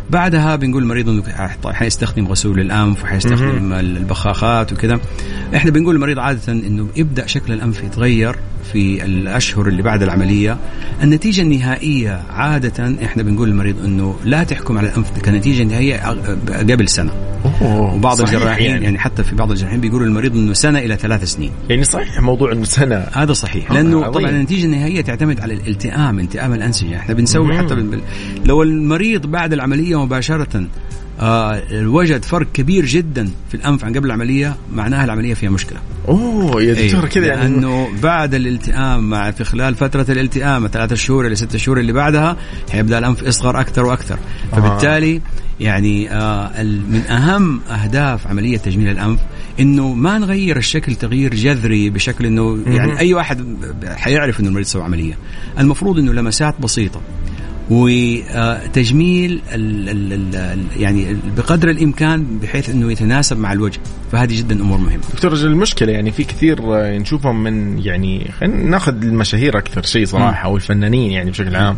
[0.09, 1.23] بعدها بنقول المريض إنه
[1.73, 4.99] حيستخدم غسول الأنف وحيستخدم البخاخات وكذا
[5.55, 10.57] إحنا بنقول للمريض عادة إنه يبدأ شكل الأنف يتغير في الأشهر اللي بعد العملية
[11.03, 15.95] النتيجة النهائية عادة إحنا بنقول للمريض إنه لا تحكم على الأنف كنتيجة نهائية
[16.71, 17.11] قبل سنة
[17.61, 17.95] أوه.
[17.95, 18.83] وبعض صحيح الجراحين يعني.
[18.83, 22.51] يعني حتى في بعض الجراحين بيقولوا للمريض إنه سنة إلى ثلاث سنين يعني صحيح موضوع
[22.51, 24.07] إنه سنة هذا صحيح آه، لأنه.
[24.07, 27.57] طبعا النتيجة النهائية تعتمد على الالتئام التئام الأنسجة إحنا بنسوي مم.
[27.57, 28.01] حتى بال...
[28.45, 30.67] لو المريض بعد العملية مباشرة
[31.71, 35.79] وجد فرق كبير جدا في الأنف عن قبل العملية معناها العملية فيها مشكلة.
[36.07, 37.41] أوه يا دكتور إيه، كذا يعني.
[37.41, 42.37] لأنه بعد الالتئام مع في خلال فترة الالتئام ثلاثة شهور إلى ستة شهور اللي بعدها
[42.71, 44.19] حيبدأ الأنف يصغر أكثر وأكثر.
[44.51, 45.21] فبالتالي
[45.59, 49.19] يعني آه من أهم أهداف عملية تجميل الأنف
[49.59, 53.45] إنه ما نغير الشكل تغيير جذري بشكل إنه يعني أي واحد
[53.95, 55.17] حيعرف إنه المريض سوى عملية.
[55.59, 57.01] المفروض إنه لمسات بسيطة.
[57.69, 63.79] وتجميل ال ال ال يعني بقدر الإمكان بحيث إنه يتناسب مع الوجه.
[64.11, 65.01] فهذه جدا أمور مهمة.
[65.13, 70.05] دكتور رجل المشكلة يعني في كثير آه، نشوفهم من يعني خلينا ناخذ المشاهير أكثر شيء
[70.05, 71.77] صراحة أو الفنانين يعني بشكل عام.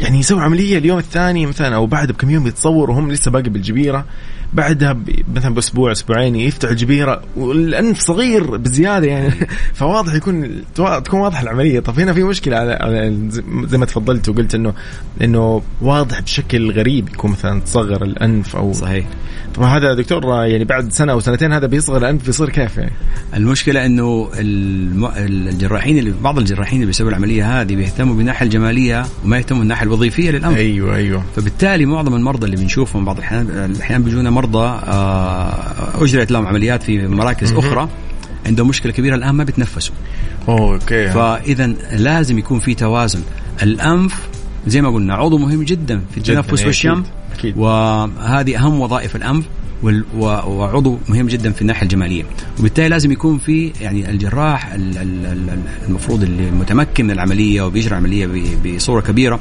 [0.00, 4.04] يعني يسوي عملية اليوم الثاني مثلا أو بعد بكم يوم يتصور وهم لسه باقي بالجبيرة.
[4.54, 4.96] بعدها
[5.34, 9.30] مثلا بأسبوع أسبوعين يفتح الجبيرة والأنف صغير بزيادة يعني.
[9.74, 11.80] فواضح يكون تكون واضحة العملية.
[11.80, 13.16] طب هنا في مشكلة على, على
[13.66, 14.72] زي- ما تفضلت وقلت إنه
[15.22, 19.06] إنه واضح بشكل غريب يكون مثلا تصغر الأنف أو صحيح.
[19.54, 22.92] طبعا هذا دكتور يعني بعد سنة أو سنتين هذا بيصغر الأنف بيصير كيف يعني؟
[23.36, 25.06] المشكلة إنه الم...
[25.16, 30.30] الجراحين اللي بعض الجراحين اللي بيسووا العملية هذه بيهتموا بالناحية الجمالية وما يهتموا بالناحية الوظيفية
[30.30, 30.56] للأنف.
[30.56, 31.22] أيوه أيوه.
[31.36, 37.06] فبالتالي معظم المرضى اللي بنشوفهم بعض الاحيان الأحيان بيجونا مرضى آه، أجريت لهم عمليات في
[37.08, 37.88] مراكز أخرى.
[38.46, 39.94] عندهم مشكلة كبيرة الآن ما بيتنفسوا.
[40.48, 41.10] أوكي.
[41.10, 43.20] فاذا لازم يكون في توازن.
[43.62, 44.28] الأنف
[44.66, 47.02] زي ما قلنا عضو مهم جدا في التنفس والشم.
[47.38, 47.58] أكيد.
[47.58, 49.44] وهذه أهم وظائف الأنف
[50.46, 52.22] وعضو مهم جدا في الناحية الجمالية.
[52.58, 55.58] وبالتالي لازم يكون في يعني الجراح ال- ال- ال-
[55.88, 59.40] المفروض اللي متمكن من العملية وبيجري العملية ب- بصورة كبيرة.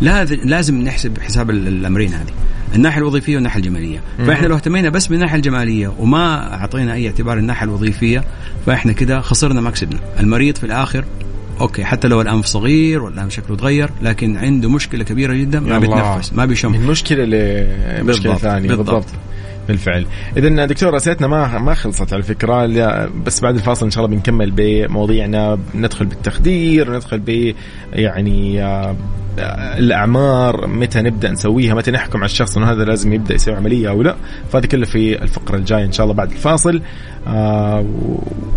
[0.00, 2.32] لاز- لازم نحسب حساب ال- الأمرين هذه.
[2.76, 4.00] الناحية الوظيفية والناحية الجمالية.
[4.18, 8.24] فإحنا لو اهتمينا بس بالناحية الجمالية وما أعطينا أي اعتبار الناحية الوظيفية
[8.66, 11.04] فإحنا كده خسرنا ما كسبنا المريض في الآخر
[11.60, 15.78] أوكي حتى لو الأنف صغير والأنف شكله تغير لكن عنده مشكلة كبيرة جدا ما.
[15.78, 16.72] بيتنفس ما بيشم.
[16.72, 18.90] من مشكلة لمشكله بالضبط، ثانية بالضبط.
[18.90, 19.06] بالضبط.
[19.68, 20.06] بالفعل.
[20.36, 22.66] اذا دكتور اسئلتنا ما ما خلصت على فكره
[23.26, 25.58] بس بعد الفاصل إن شاء الله بنكمل بمواضيعنا.
[25.74, 27.54] ندخل بالتخدير ندخل ب
[27.92, 28.96] يعني آه،
[29.78, 34.02] الأعمار متى نبدأ نسويها متى نحكم على الشخص إنه هذا لازم يبدأ يسوي عملية أو
[34.02, 34.16] لا.
[34.52, 36.82] فهذه كلها في الفقرة الجاية إن شاء الله بعد الفاصل.
[37.26, 37.86] آه،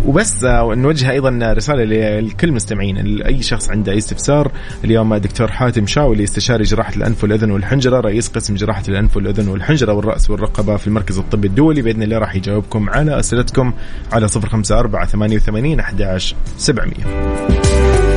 [0.06, 1.84] وبس آه، نوجه أيضا رسالة
[2.20, 4.52] لكل المستمعين أي شخص عنده أي استفسار
[4.84, 9.92] اليوم دكتور حاتم شاولي استشاري جراحة الأنف والأذن والحنجرة رئيس قسم جراحة الأنف والأذن والحنجرة
[9.92, 11.82] والرأس والرقبة في المركز الطبي الدولي.
[11.82, 13.72] بإذن الله راح يجاوبكم على أسئلتكم
[14.12, 18.09] على 054 88 11 700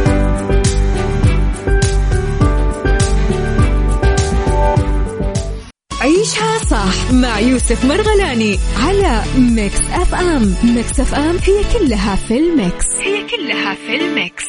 [6.03, 10.55] عيشها صح مع يوسف مرغلاني على ميكس اف ام.
[10.63, 12.85] ميكس اف ام هي كلها في الميكس.
[13.01, 14.43] هي كلها في الميكس.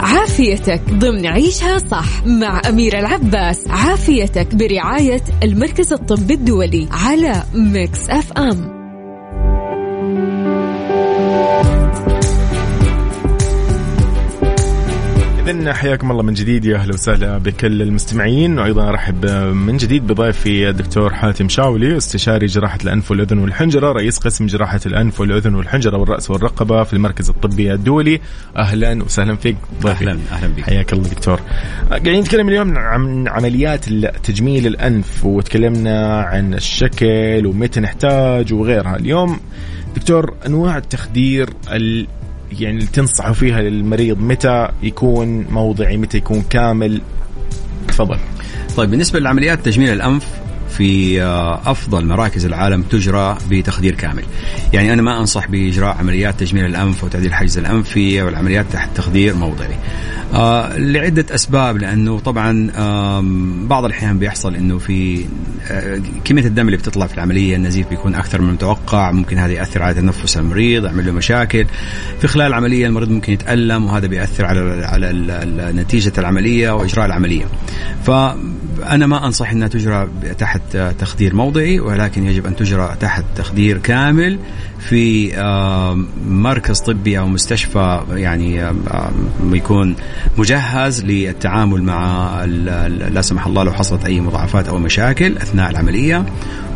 [0.00, 3.68] عافيتك ضمن عيشها صح مع أميرة العباس.
[3.68, 8.75] عافيتك برعاية المركز الطبي الدولي على ميكس اف ام.
[15.46, 16.64] إذن حياكم الله من جديد.
[16.64, 18.58] يا أهلا وسهلا بكل المستمعين.
[18.58, 24.46] وأيضا أرحب من جديد بضيفي الدكتور حاتم شاولي استشاري جراحة الأنف والأذن والحنجرة رئيس قسم
[24.46, 28.20] جراحة الأنف والأذن والحنجرة والرأس والرقبة في المركز الطبي الدولي.
[28.56, 30.04] أهلا وسهلا فيك ضيفي.
[30.04, 30.62] أهلا أهلا بك.
[30.62, 31.40] حياك الله دكتور.
[31.90, 33.84] قاعدين نتكلم اليوم عن عمليات
[34.22, 38.96] تجميل الأنف وتكلمنا عن الشكل ومتى نحتاج وغيرها.
[38.96, 39.40] اليوم
[39.96, 42.06] دكتور أنواع التخدير ال
[42.60, 47.00] يعني تنصحوا فيها للمريض متى يكون موضعي متى يكون كامل؟
[47.88, 48.18] تفضل.
[48.76, 54.22] طيب بالنسبة لعمليات تجميل الأنف في آه، أفضل مراكز العالم تجرى بتخدير كامل.
[54.72, 59.76] يعني أنا ما أنصح بإجراء عمليات تجميل الأنف وتعديل الحجز الانفي والعمليات تحت تخدير موضعي.
[60.34, 62.70] آه لعدة أسباب لأنه طبعا
[63.66, 65.24] بعض الأحيان بيحصل إنه في
[65.70, 69.82] آه، كمية الدم اللي بتطلع في العملية النزيف بيكون أكثر من المتوقع، ممكن هذا يأثر
[69.82, 71.66] على تنفس المريض، يعمل له مشاكل.
[72.20, 77.06] في خلال العملية المريض ممكن يتألم وهذا بيأثر على على ال- ال- نتيجة العملية وإجراء
[77.06, 77.44] العملية.
[78.04, 80.08] فأنا ما أنصح إنها تجرى
[80.38, 80.55] تحت
[80.98, 84.38] تخدير موضعي ولكن يجب أن تجرى تحت تخدير كامل
[84.78, 85.32] في
[86.28, 88.72] مركز طبي أو مستشفى يعني
[89.52, 89.96] يكون
[90.38, 92.44] مجهز للتعامل مع
[93.10, 96.26] لا سمح الله لو حصلت أي مضاعفات أو مشاكل أثناء العملية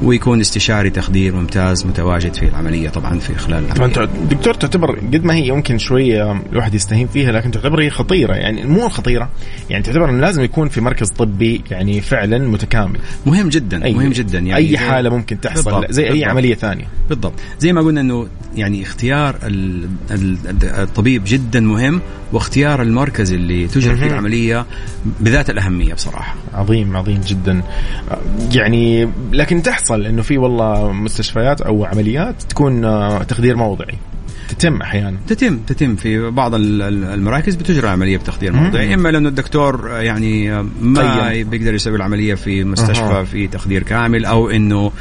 [0.03, 3.95] ويكون استشاري تخدير ممتاز متواجد في العملية طبعا في خلال العملية.
[3.95, 8.35] فانت دكتور تعتبر قد ما هي يمكن شوية الواحد يستهين فيها لكن تعتبر هي خطيرة
[8.35, 9.29] يعني مو خطيرة
[9.71, 14.11] يعني تعتبر إنه لازم يكون في مركز طبي يعني فعلا متكامل مهم جدا أي مهم
[14.11, 16.29] جدا يعني أي حالة ممكن تحصل بالضبط، زي أي بالضبط.
[16.29, 22.01] عملية ثانية بالضبط زي ما قلنا إنه يعني اختيار ال- ال- الطبيب جدا مهم
[22.33, 24.07] واختيار المركز اللي تجرى فيه.
[24.07, 24.67] العملية
[25.21, 27.63] بذات الأهمية بصراحة عظيم عظيم جدا
[28.53, 33.95] يعني لكن تحصل إنه في والله مستشفيات أو عمليات تكون آه، تخدير موضعي
[34.51, 38.53] تتم أحيانا تتم تتم في بعض ال- ال- المراكز بتجرى عملية بتخدير.
[38.53, 41.51] موضعي إما لأنه الدكتور يعني ما قيم.
[41.51, 43.25] بيقدر يسوي العملية في مستشفى أها.
[43.25, 44.93] في تخدير كامل أو إنه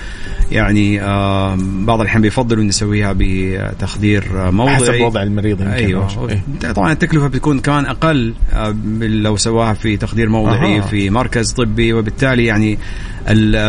[0.52, 6.30] يعني آه، بعض الأحيان بيفضلوا إنه يسويها بتخدير موضعي حسب وضع المريض يمكن أيوه.
[6.30, 6.74] إيه.
[6.74, 10.82] طبعا التكلفة بتكون كمان أقل آه، لو سواها في تخدير موضعي أها.
[10.82, 12.78] في مركز طبي وبالتالي يعني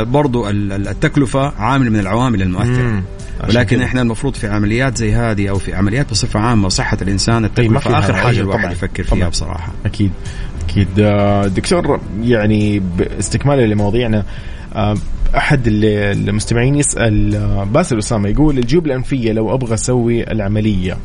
[0.05, 3.03] برضو ال- ال- التكلفة عامل من العوامل المؤثرة
[3.49, 3.83] ولكن.
[3.83, 8.15] إحنا المفروض في عمليات زي هذه أو في عمليات بصفة عامة صحه الإنسان التكلفة آخر
[8.15, 8.73] حاجة الواحد طبعاً.
[8.73, 9.19] يفكر طبعاً.
[9.19, 10.11] فيها بصراحة أكيد
[10.69, 12.83] أكيد آه، دكتور يعني
[13.19, 14.25] استكمالا لمواضيعنا
[14.75, 14.95] آه،
[15.37, 20.97] أحد المستمعين يسأل آه، باسل أسامة يقول الجيوب الأنفية لو أبغى أسوي العملية.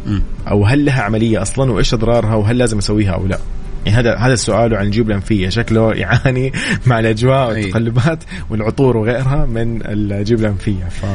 [0.48, 3.40] أو هل لها عملية أصلا وإيش أضرارها وهل لازم أسويها أو لا؟
[3.86, 6.52] يعني هذا هذا السؤال عن الجيوب الأنفية شكله يعاني
[6.88, 7.50] مع الأجواء.
[7.50, 11.06] والتقلبات والعطور وغيرها من الجيوب الأنفية ف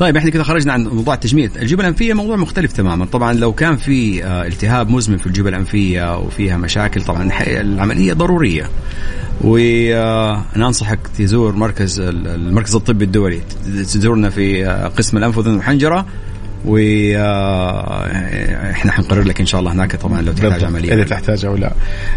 [0.00, 1.50] طيب إحنا كده خرجنا عن موضوع التجميل.
[1.56, 3.04] الجيوب الانفيه موضوع مختلف تماما.
[3.06, 8.70] طبعا لو كان في آه، التهاب مزمن في الجيوب الانفيه وفيها مشاكل طبعا العملية ضرورية.
[9.40, 13.40] وأنا أنصحك تزور مركز ال- المركز الطبي الدولي.
[13.66, 16.06] تزورنا في آه، قسم الأنف والحنجرة.
[16.64, 18.12] وإحنا
[18.92, 20.64] حنقرر لك إن شاء الله هناك طبعا لو تحتاج.
[20.64, 21.72] عمليه إذا تحتاج أو لا.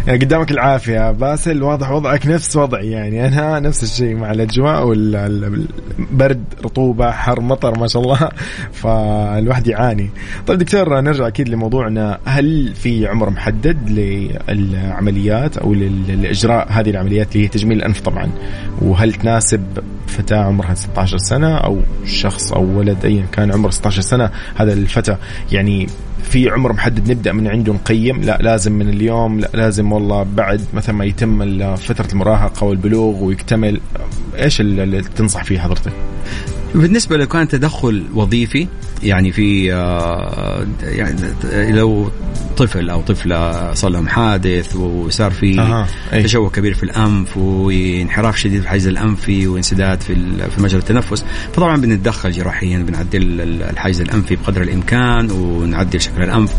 [0.06, 3.26] يعني قدامك العافية باسل واضح وضعك نفس وضعي يعني.
[3.26, 8.28] أنا نفس الشيء مع الأجواء والبرد رطوبة حر مطر ما شاء الله.
[8.82, 10.10] فالواحد يعاني.
[10.46, 12.18] طيب دكتور نرجع أكيد لموضوعنا.
[12.24, 13.90] هل في عمر محدد
[14.48, 18.30] للعمليات أو لإجراء هذه العمليات اللي هي تجميل الأنف طبعا؟
[18.82, 19.62] وهل تناسب
[20.06, 25.16] فتاة عمرها 16 سنة أو شخص أو ولد ايا كان عمره 16 سنة هذا الفتى.
[25.52, 25.86] يعني
[26.22, 28.20] في عمر محدد نبدأ من عنده نقيم.
[28.20, 33.80] لا لازم من اليوم لا لازم والله بعد مثلا ما يتم فترة المراهقة والبلوغ ويكتمل.
[34.38, 35.92] إيش ال- اللي تنصح فيه حضرتك؟
[36.74, 38.66] بالنسبة لو كان تدخل وظيفي؟
[39.02, 42.10] يعني في آه، يعني لو
[42.56, 45.60] طفل أو طفلة صار لهم حادث وصار في
[46.12, 46.22] أي.
[46.22, 50.14] تشوه كبير في الأنف وانحراف شديد في الحيز الانفي وانسداد في
[50.50, 56.52] في مجرى التنفس فطبعا بنتدخل جراحيا بنعدل ال- الحيز الانفي بقدر الإمكان ونعدل شكل الأنف.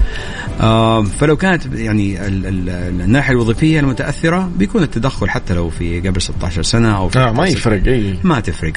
[0.61, 2.69] آه، فلو كانت يعني ال- ال-
[3.01, 7.47] الناحية الوظيفية المتأثرة بيكون التدخل حتى لو في قبل 16 سنة أو في آه ما
[7.47, 8.15] يفرق إي.
[8.23, 8.73] ما تفرق.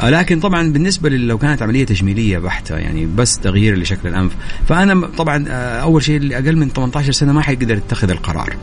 [0.00, 4.32] آه، لكن طبعا بالنسبة لو كانت عملية تجميلية بحتة يعني بس تغيير لشكل الأنف.
[4.68, 8.56] فأنا طبعا آه، أول شيء اللي أقل من 18 سنة ما حيقدر يتخذ القرار.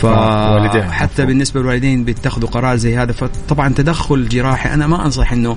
[0.00, 3.12] فحتى بالنسبة للوالدين بيتخذوا قرار زي هذا.
[3.12, 5.56] فطبعا تدخل جراحي أنا ما أنصح إنه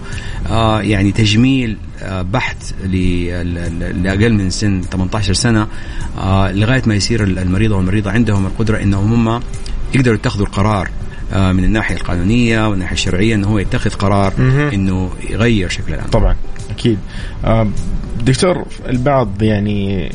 [0.50, 5.68] آه يعني تجميل آه بحت لأقل من سن 18 سنة
[6.18, 9.42] آه لغاية ما يصير المريض أو المريضة عندهم القدرة إنهم هم
[9.94, 10.90] يقدروا يتخذوا القرار
[11.34, 14.34] آه، من الناحية القانونية والناحيه الشرعية إنه هو يتخذ قرار
[14.74, 16.36] إنه يغير شكل الامر طبعا
[16.70, 17.00] أكيد.
[17.46, 17.68] آه،
[18.24, 20.12] دكتور البعض يعني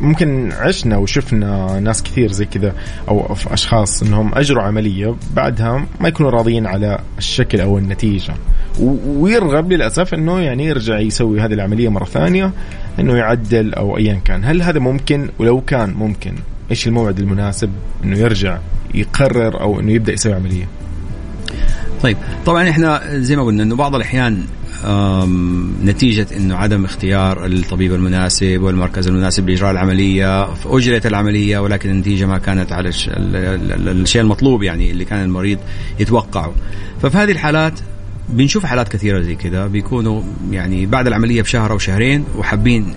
[0.00, 2.74] ممكن عشنا وشفنا ناس كثير زي كذا
[3.08, 8.34] أو أشخاص إنهم أجروا عملية بعدها ما يكونوا راضيين على الشكل أو النتيجة.
[9.06, 12.52] ويرغب للأسف إنه يعني يرجع يسوي هذه العملية مرة ثانية
[13.00, 14.44] إنه يعدل أو ايا كان.
[14.44, 16.34] هل هذا ممكن؟ ولو كان ممكن
[16.70, 17.70] إيش الموعد المناسب
[18.04, 18.58] إنه يرجع
[18.94, 20.68] يقرر أو إنه يبدأ يسوي عملية؟
[22.02, 24.44] طيب طبعا إحنا زي ما قلنا إنه بعض الأحيان
[25.84, 32.38] نتيجة أنه عدم اختيار الطبيب المناسب والمركز المناسب لإجراء العملية أجرت العملية ولكن النتيجة ما
[32.38, 35.58] كانت على الشيء المطلوب يعني اللي كان المريض
[36.00, 36.54] يتوقعه.
[37.02, 37.80] ففي هذه الحالات
[38.28, 39.66] بنشوف حالات كثيرة زي كذا.
[39.66, 42.94] بيكونوا يعني بعد العملية بشهر أو شهرين وحابين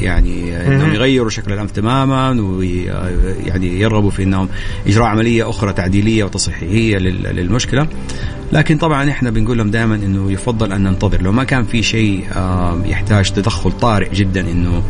[0.00, 4.48] يعني إنهم يغيروا شكل الأنف تماما ويعني يرغبوا في إنهم
[4.86, 7.86] إجراء عملية أخرى تعديلية وتصحيحية للمشكلة.
[8.52, 11.22] لكن طبعا إحنا بنقول لهم دائما إنه يفضل أن ننتظر.
[11.22, 12.24] لو ما كان في شيء
[12.84, 14.82] يحتاج تدخل طارئ جدا إنه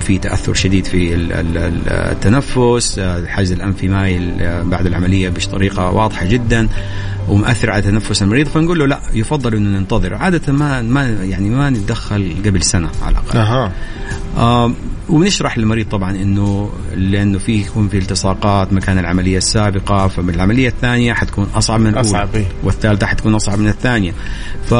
[0.00, 4.32] في تأثر شديد في التنفس الحاجز الانفي مايل
[4.64, 6.68] بعد العملية بطريقة واضحة جدا.
[7.28, 11.70] ومؤثر على تنفس المريض فنقول له لا يفضل إنه ننتظر عادة ما ما يعني ما
[11.70, 13.38] نتدخل قبل سنة على الأقل.
[13.38, 13.72] أها.
[14.36, 14.72] آه
[15.08, 21.46] وبنشرح للمريض طبعا إنه لأنه في يكون في التصاقات مكان العملية السابقة فالعمليه الثانية حتكون
[21.54, 22.08] أصعب من الأولى.
[22.08, 22.46] أصعب إيه.
[22.62, 24.12] والثالثة حتكون أصعب من الثانية.
[24.64, 24.72] ف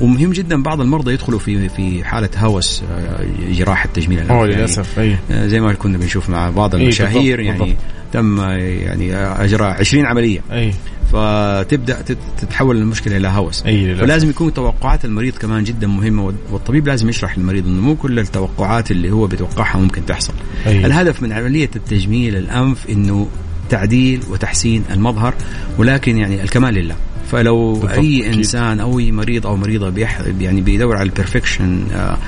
[0.00, 4.98] ومهم جدا بعض المرضى يدخلوا في في حالة هوس آه، جراحه تجميل الانف يعني للأسف
[4.98, 7.76] اي آه، زي ما كنا بنشوف مع بعض إيه، المشاهير يعني بالضبط.
[8.12, 10.40] تم يعني أجرى 20 عملية.
[10.52, 10.72] أي.
[11.12, 12.02] فتبدأ
[12.40, 13.62] تتحول المشكلة إلى هوس.
[13.66, 18.18] أي فلازم يكون توقعات المريض كمان جدا مهمة والطبيب لازم يشرح للمريض إنه مو كل
[18.18, 20.32] التوقعات اللي هو بيتوقعها ممكن تحصل.
[20.66, 20.86] أي.
[20.86, 23.28] الهدف من عملية التجميل الأنف إنه
[23.70, 25.34] تعديل وتحسين المظهر
[25.78, 26.94] ولكن يعني الكمال لله.
[27.30, 32.18] فلو أي إنسان أو أي مريض أو مريضة بيح يعني بيدور على ال perfection آه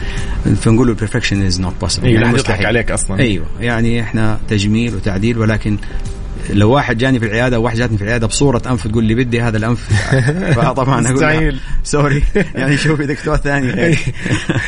[0.61, 2.67] فنقول له ال perfection is not possible يعني مستحيل.
[2.67, 3.19] عليك أصلا.
[3.19, 5.77] أيوه يعني إحنا تجميل وتعديل ولكن
[6.53, 9.41] لو واحد جاني في العيادة أو واحد جاتني في العيادة بصورة أنف تقول لي بدي
[9.41, 9.89] هذا الأنف
[10.57, 12.23] فطبعا أقول sorry
[12.55, 13.97] يعني شوفي دكتور ثاني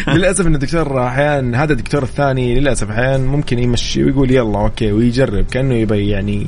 [0.14, 5.44] للأسف إن الدكتور أحيانا هذا الدكتور الثاني للأسف أحيانا ممكن يمشي ويقول يلا okay ويجرب
[5.44, 6.46] كأنه يبي يعني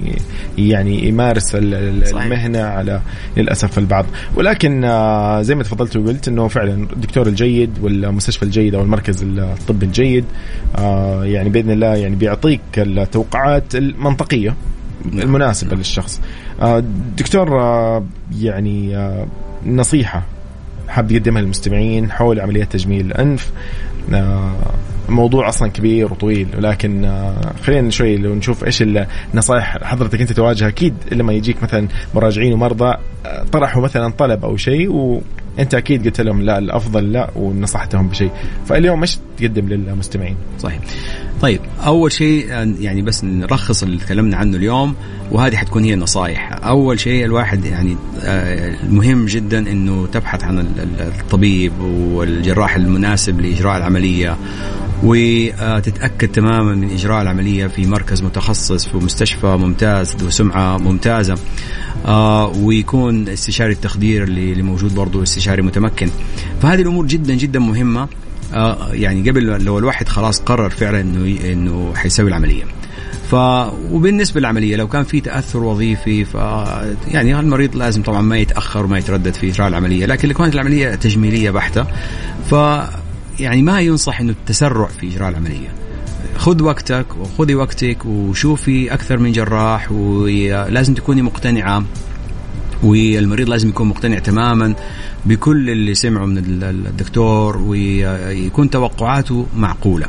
[0.59, 3.01] يعني يمارس المهنة على
[3.37, 4.07] للأسف البعض.
[4.37, 9.87] ولكن آه، زي ما تفضلت وقلت إنه فعلا الدكتور الجيد والمستشفى الجيد أو المركز الطبي
[9.87, 10.25] الجيد
[10.79, 14.55] آه، يعني بإذن الله يعني بيعطيك التوقعات المنطقية.
[15.05, 16.21] المناسبة للشخص.
[16.61, 16.85] آه،
[17.17, 18.05] دكتور آه،
[18.39, 19.27] يعني آه،
[19.67, 20.23] نصيحة
[20.89, 23.53] حاب يقدمها للمستمعين حول عمليات تجميل الأنف.
[25.09, 27.11] موضوع أصلا كبير وطويل ولكن
[27.63, 28.85] خلينا شوي لو نشوف إيش
[29.35, 32.97] النصائح حضرتك أنت تواجه أكيد لما يجيك مثلا مراجعين ومرضى
[33.53, 35.21] طرحوا مثلا طلب أو شيء
[35.59, 38.31] وانت أكيد قلت لهم لا الأفضل لا ونصحتهم بشيء.
[38.67, 40.81] فاليوم إيش تقدم للمستمعين؟ صحيح.
[41.43, 42.47] طيب أول شيء
[42.81, 44.95] يعني بس نرخص اللي تكلمنا عنه اليوم
[45.33, 50.67] وهذه حتكون هي النصائح أول شيء الواحد يعني آه، مهم جدا إنه تبحث عن
[51.01, 54.37] الطبيب والجراح المناسب لإجراء العملية.
[55.05, 61.35] وتتأكد تماما من إجراء العملية في مركز متخصص في مستشفى ممتاز ذو سمعة ممتازة.
[62.07, 66.11] آه ويكون استشاري التخدير اللي موجود برضه استشاري متمكن.
[66.63, 68.09] فهذه الأمور جدا جدا مهمة.
[68.55, 72.65] آه يعني قبل لو الواحد خلاص قرر فعلا إنه إنه حيسوي العملية.
[73.31, 73.35] ف
[73.91, 76.35] وبالنسبة للعملية لو كان في تأثر وظيفي ف
[77.09, 80.07] يعني المريض لازم طبعا ما يتأخر وما يتردد في إجراء العملية.
[80.07, 81.87] لكن لو كانت العملية تجميلية بحتة
[82.51, 82.55] ف
[83.41, 85.69] يعني ما ينصح إنه التسرع في إجراء العملية.
[86.37, 91.85] خذ وقتك وخذي وقتك وشوفي أكثر من جراح ولازم تكوني مقتنعة.
[92.83, 94.75] والمريض لازم يكون مقتنع تماما
[95.27, 100.07] بكل اللي سمعه من الدكتور ويكون توقعاته معقولة.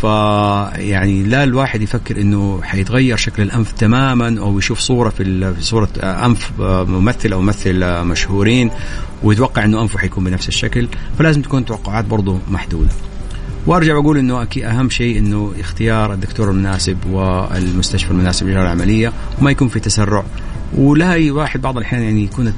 [0.00, 6.52] فيعني لا الواحد يفكر إنه حيتغير شكل الأنف تماما أو يشوف صورة في صورة أنف
[6.60, 8.70] ممثل أو ممثل مشهورين
[9.22, 10.88] ويتوقع إنه أنفه حيكون بنفس الشكل
[11.18, 12.90] فلازم تكون توقعات برضه محدودة.
[13.66, 19.50] وأرجع واقول إنه أكيد أهم شيء إنه اختيار الدكتور المناسب والمستشفى المناسب لاجراء العملية وما
[19.50, 20.24] يكون في تسرع
[20.78, 22.52] ولا واحد بعض الأحيان يعني يكون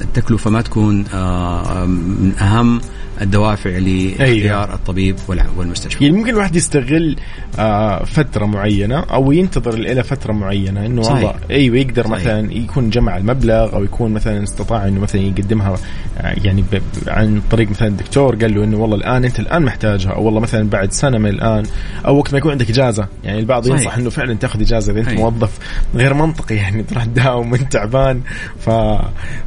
[0.00, 2.80] التكلفة ما تكون آه، من أهم
[3.22, 4.74] الدوافع لإختيار أيوة.
[4.74, 5.16] الطبيب
[5.56, 7.16] والمستشفى يعني ممكن الواحد يستغل
[7.58, 12.14] آه، فترة معينة أو ينتظر إلى فترة معينة إنه والله أيوه يقدر صحيح.
[12.14, 15.76] مثلا يكون جمع المبلغ أو يكون مثلا استطاع إنه مثلا يقدمها
[16.18, 16.64] آه، يعني
[17.06, 20.68] عن طريق مثلا الدكتور قال له إنه والله الآن أنت الآن محتاجها أو والله مثلا
[20.70, 21.62] بعد سنة من الآن
[22.06, 23.80] أو وقت ما يكون عندك إجازة يعني البعض صحيح.
[23.80, 25.20] ينصح إنه فعلا تأخذ إجازة إذا أنت.
[25.20, 25.58] موظف
[25.94, 28.20] غير منطقي يعني تروح تداوم وانت تعبان
[28.58, 28.70] ف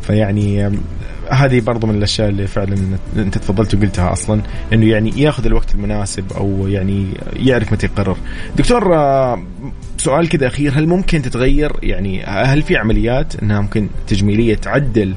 [0.01, 0.71] فيعني
[1.31, 2.75] هذه برضو من الأشياء اللي فعلا
[3.15, 4.41] أنت تفضلت وقلتها أصلا
[4.73, 8.17] إنه يعني ياخذ الوقت المناسب أو يعني يعرف متى يقرر.
[8.57, 8.95] دكتور
[9.97, 15.15] سؤال كذا أخير هل ممكن تتغير يعني هل في عمليات إنها ممكن تجميلية تعدل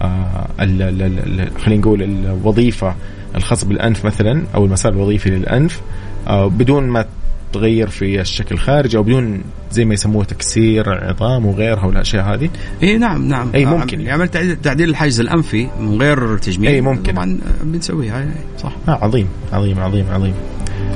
[0.00, 0.46] آه،
[1.58, 2.94] خلينا نقول الوظيفة
[3.36, 5.80] الخاصه بالانف مثلا أو المسار الوظيفي للأنف
[6.26, 7.04] آه، بدون ما
[7.52, 9.42] تغير في الشكل الخارجي أو بدون
[9.72, 12.50] زي ما يسموه تكسير عظام وغيرها والأشياء هذه.
[12.82, 13.50] اي نعم نعم.
[13.54, 14.00] إي ممكن.
[14.00, 14.28] يعني عمل
[14.62, 17.12] تعديل الحاجز الأنفي من غير تجميل إي ممكن.
[17.12, 18.26] طبعا بنسويها
[18.58, 18.72] صح.
[18.88, 20.34] آه عظيم عظيم عظيم عظيم.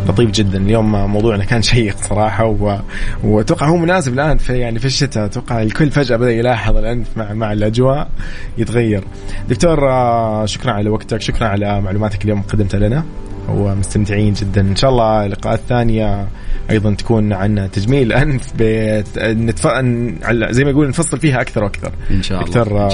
[0.09, 0.59] لطيف جدا.
[0.59, 2.79] اليوم موضوعنا كان شيق صراحة و...
[3.25, 5.25] وأتوقع هو مناسب الآن في يعني في الشتاء.
[5.25, 8.09] أتوقع الكل فجأة بدأ يلاحظ الأنف مع مع الأجواء
[8.59, 9.05] يتغير.
[9.49, 13.05] دكتور آه، شكرا على وقتك شكرا على معلوماتك اليوم قدمتها لنا.
[13.49, 14.61] ومستمتعين جدا.
[14.61, 16.27] إن شاء الله لقاءات ثانية
[16.71, 18.53] أيضا تكون عن تجميل الانف
[19.21, 19.67] نتف...
[20.51, 21.93] زي ما يقول نفصل فيها أكثر وأكثر.
[22.11, 22.91] إن شاء الله دكتور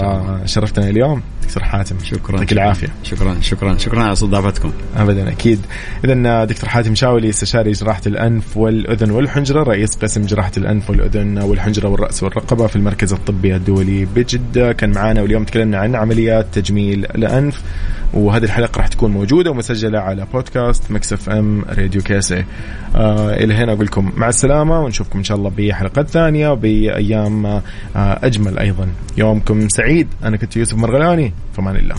[0.47, 1.23] شرفتنا اليوم.
[1.43, 2.89] دكتور حاتم شكرا يعطيك العافية.
[3.03, 4.73] شكرا شكرا شكرا على استضافتكم.
[4.97, 5.61] ابدا أكيد.
[6.05, 11.89] اذا دكتور حاتم شاولي استشاري جراحة الأنف والأذن والحنجرة رئيس قسم جراحة الأنف والأذن والحنجرة
[11.89, 14.73] والرأس والرقبة في المركز الطبي الدولي بجدة.
[14.73, 17.63] كان معنا واليوم تكلمنا عن عمليات تجميل الأنف
[18.13, 22.45] وهذه الحلقة راح تكون موجودة ومسجلة على بودكاست ميكس اف أم راديو KSA
[22.95, 27.63] آه إلى هنا أقول لكم مع السلامة ونشوفكم إن شاء الله بحلقات ثانية وبأيام آه
[27.97, 28.89] أجمل أيضا.
[29.17, 30.09] يومكم سعيد.
[30.25, 31.33] أنا كنت يوسف مرغلاني.
[31.57, 31.95] فمان الله.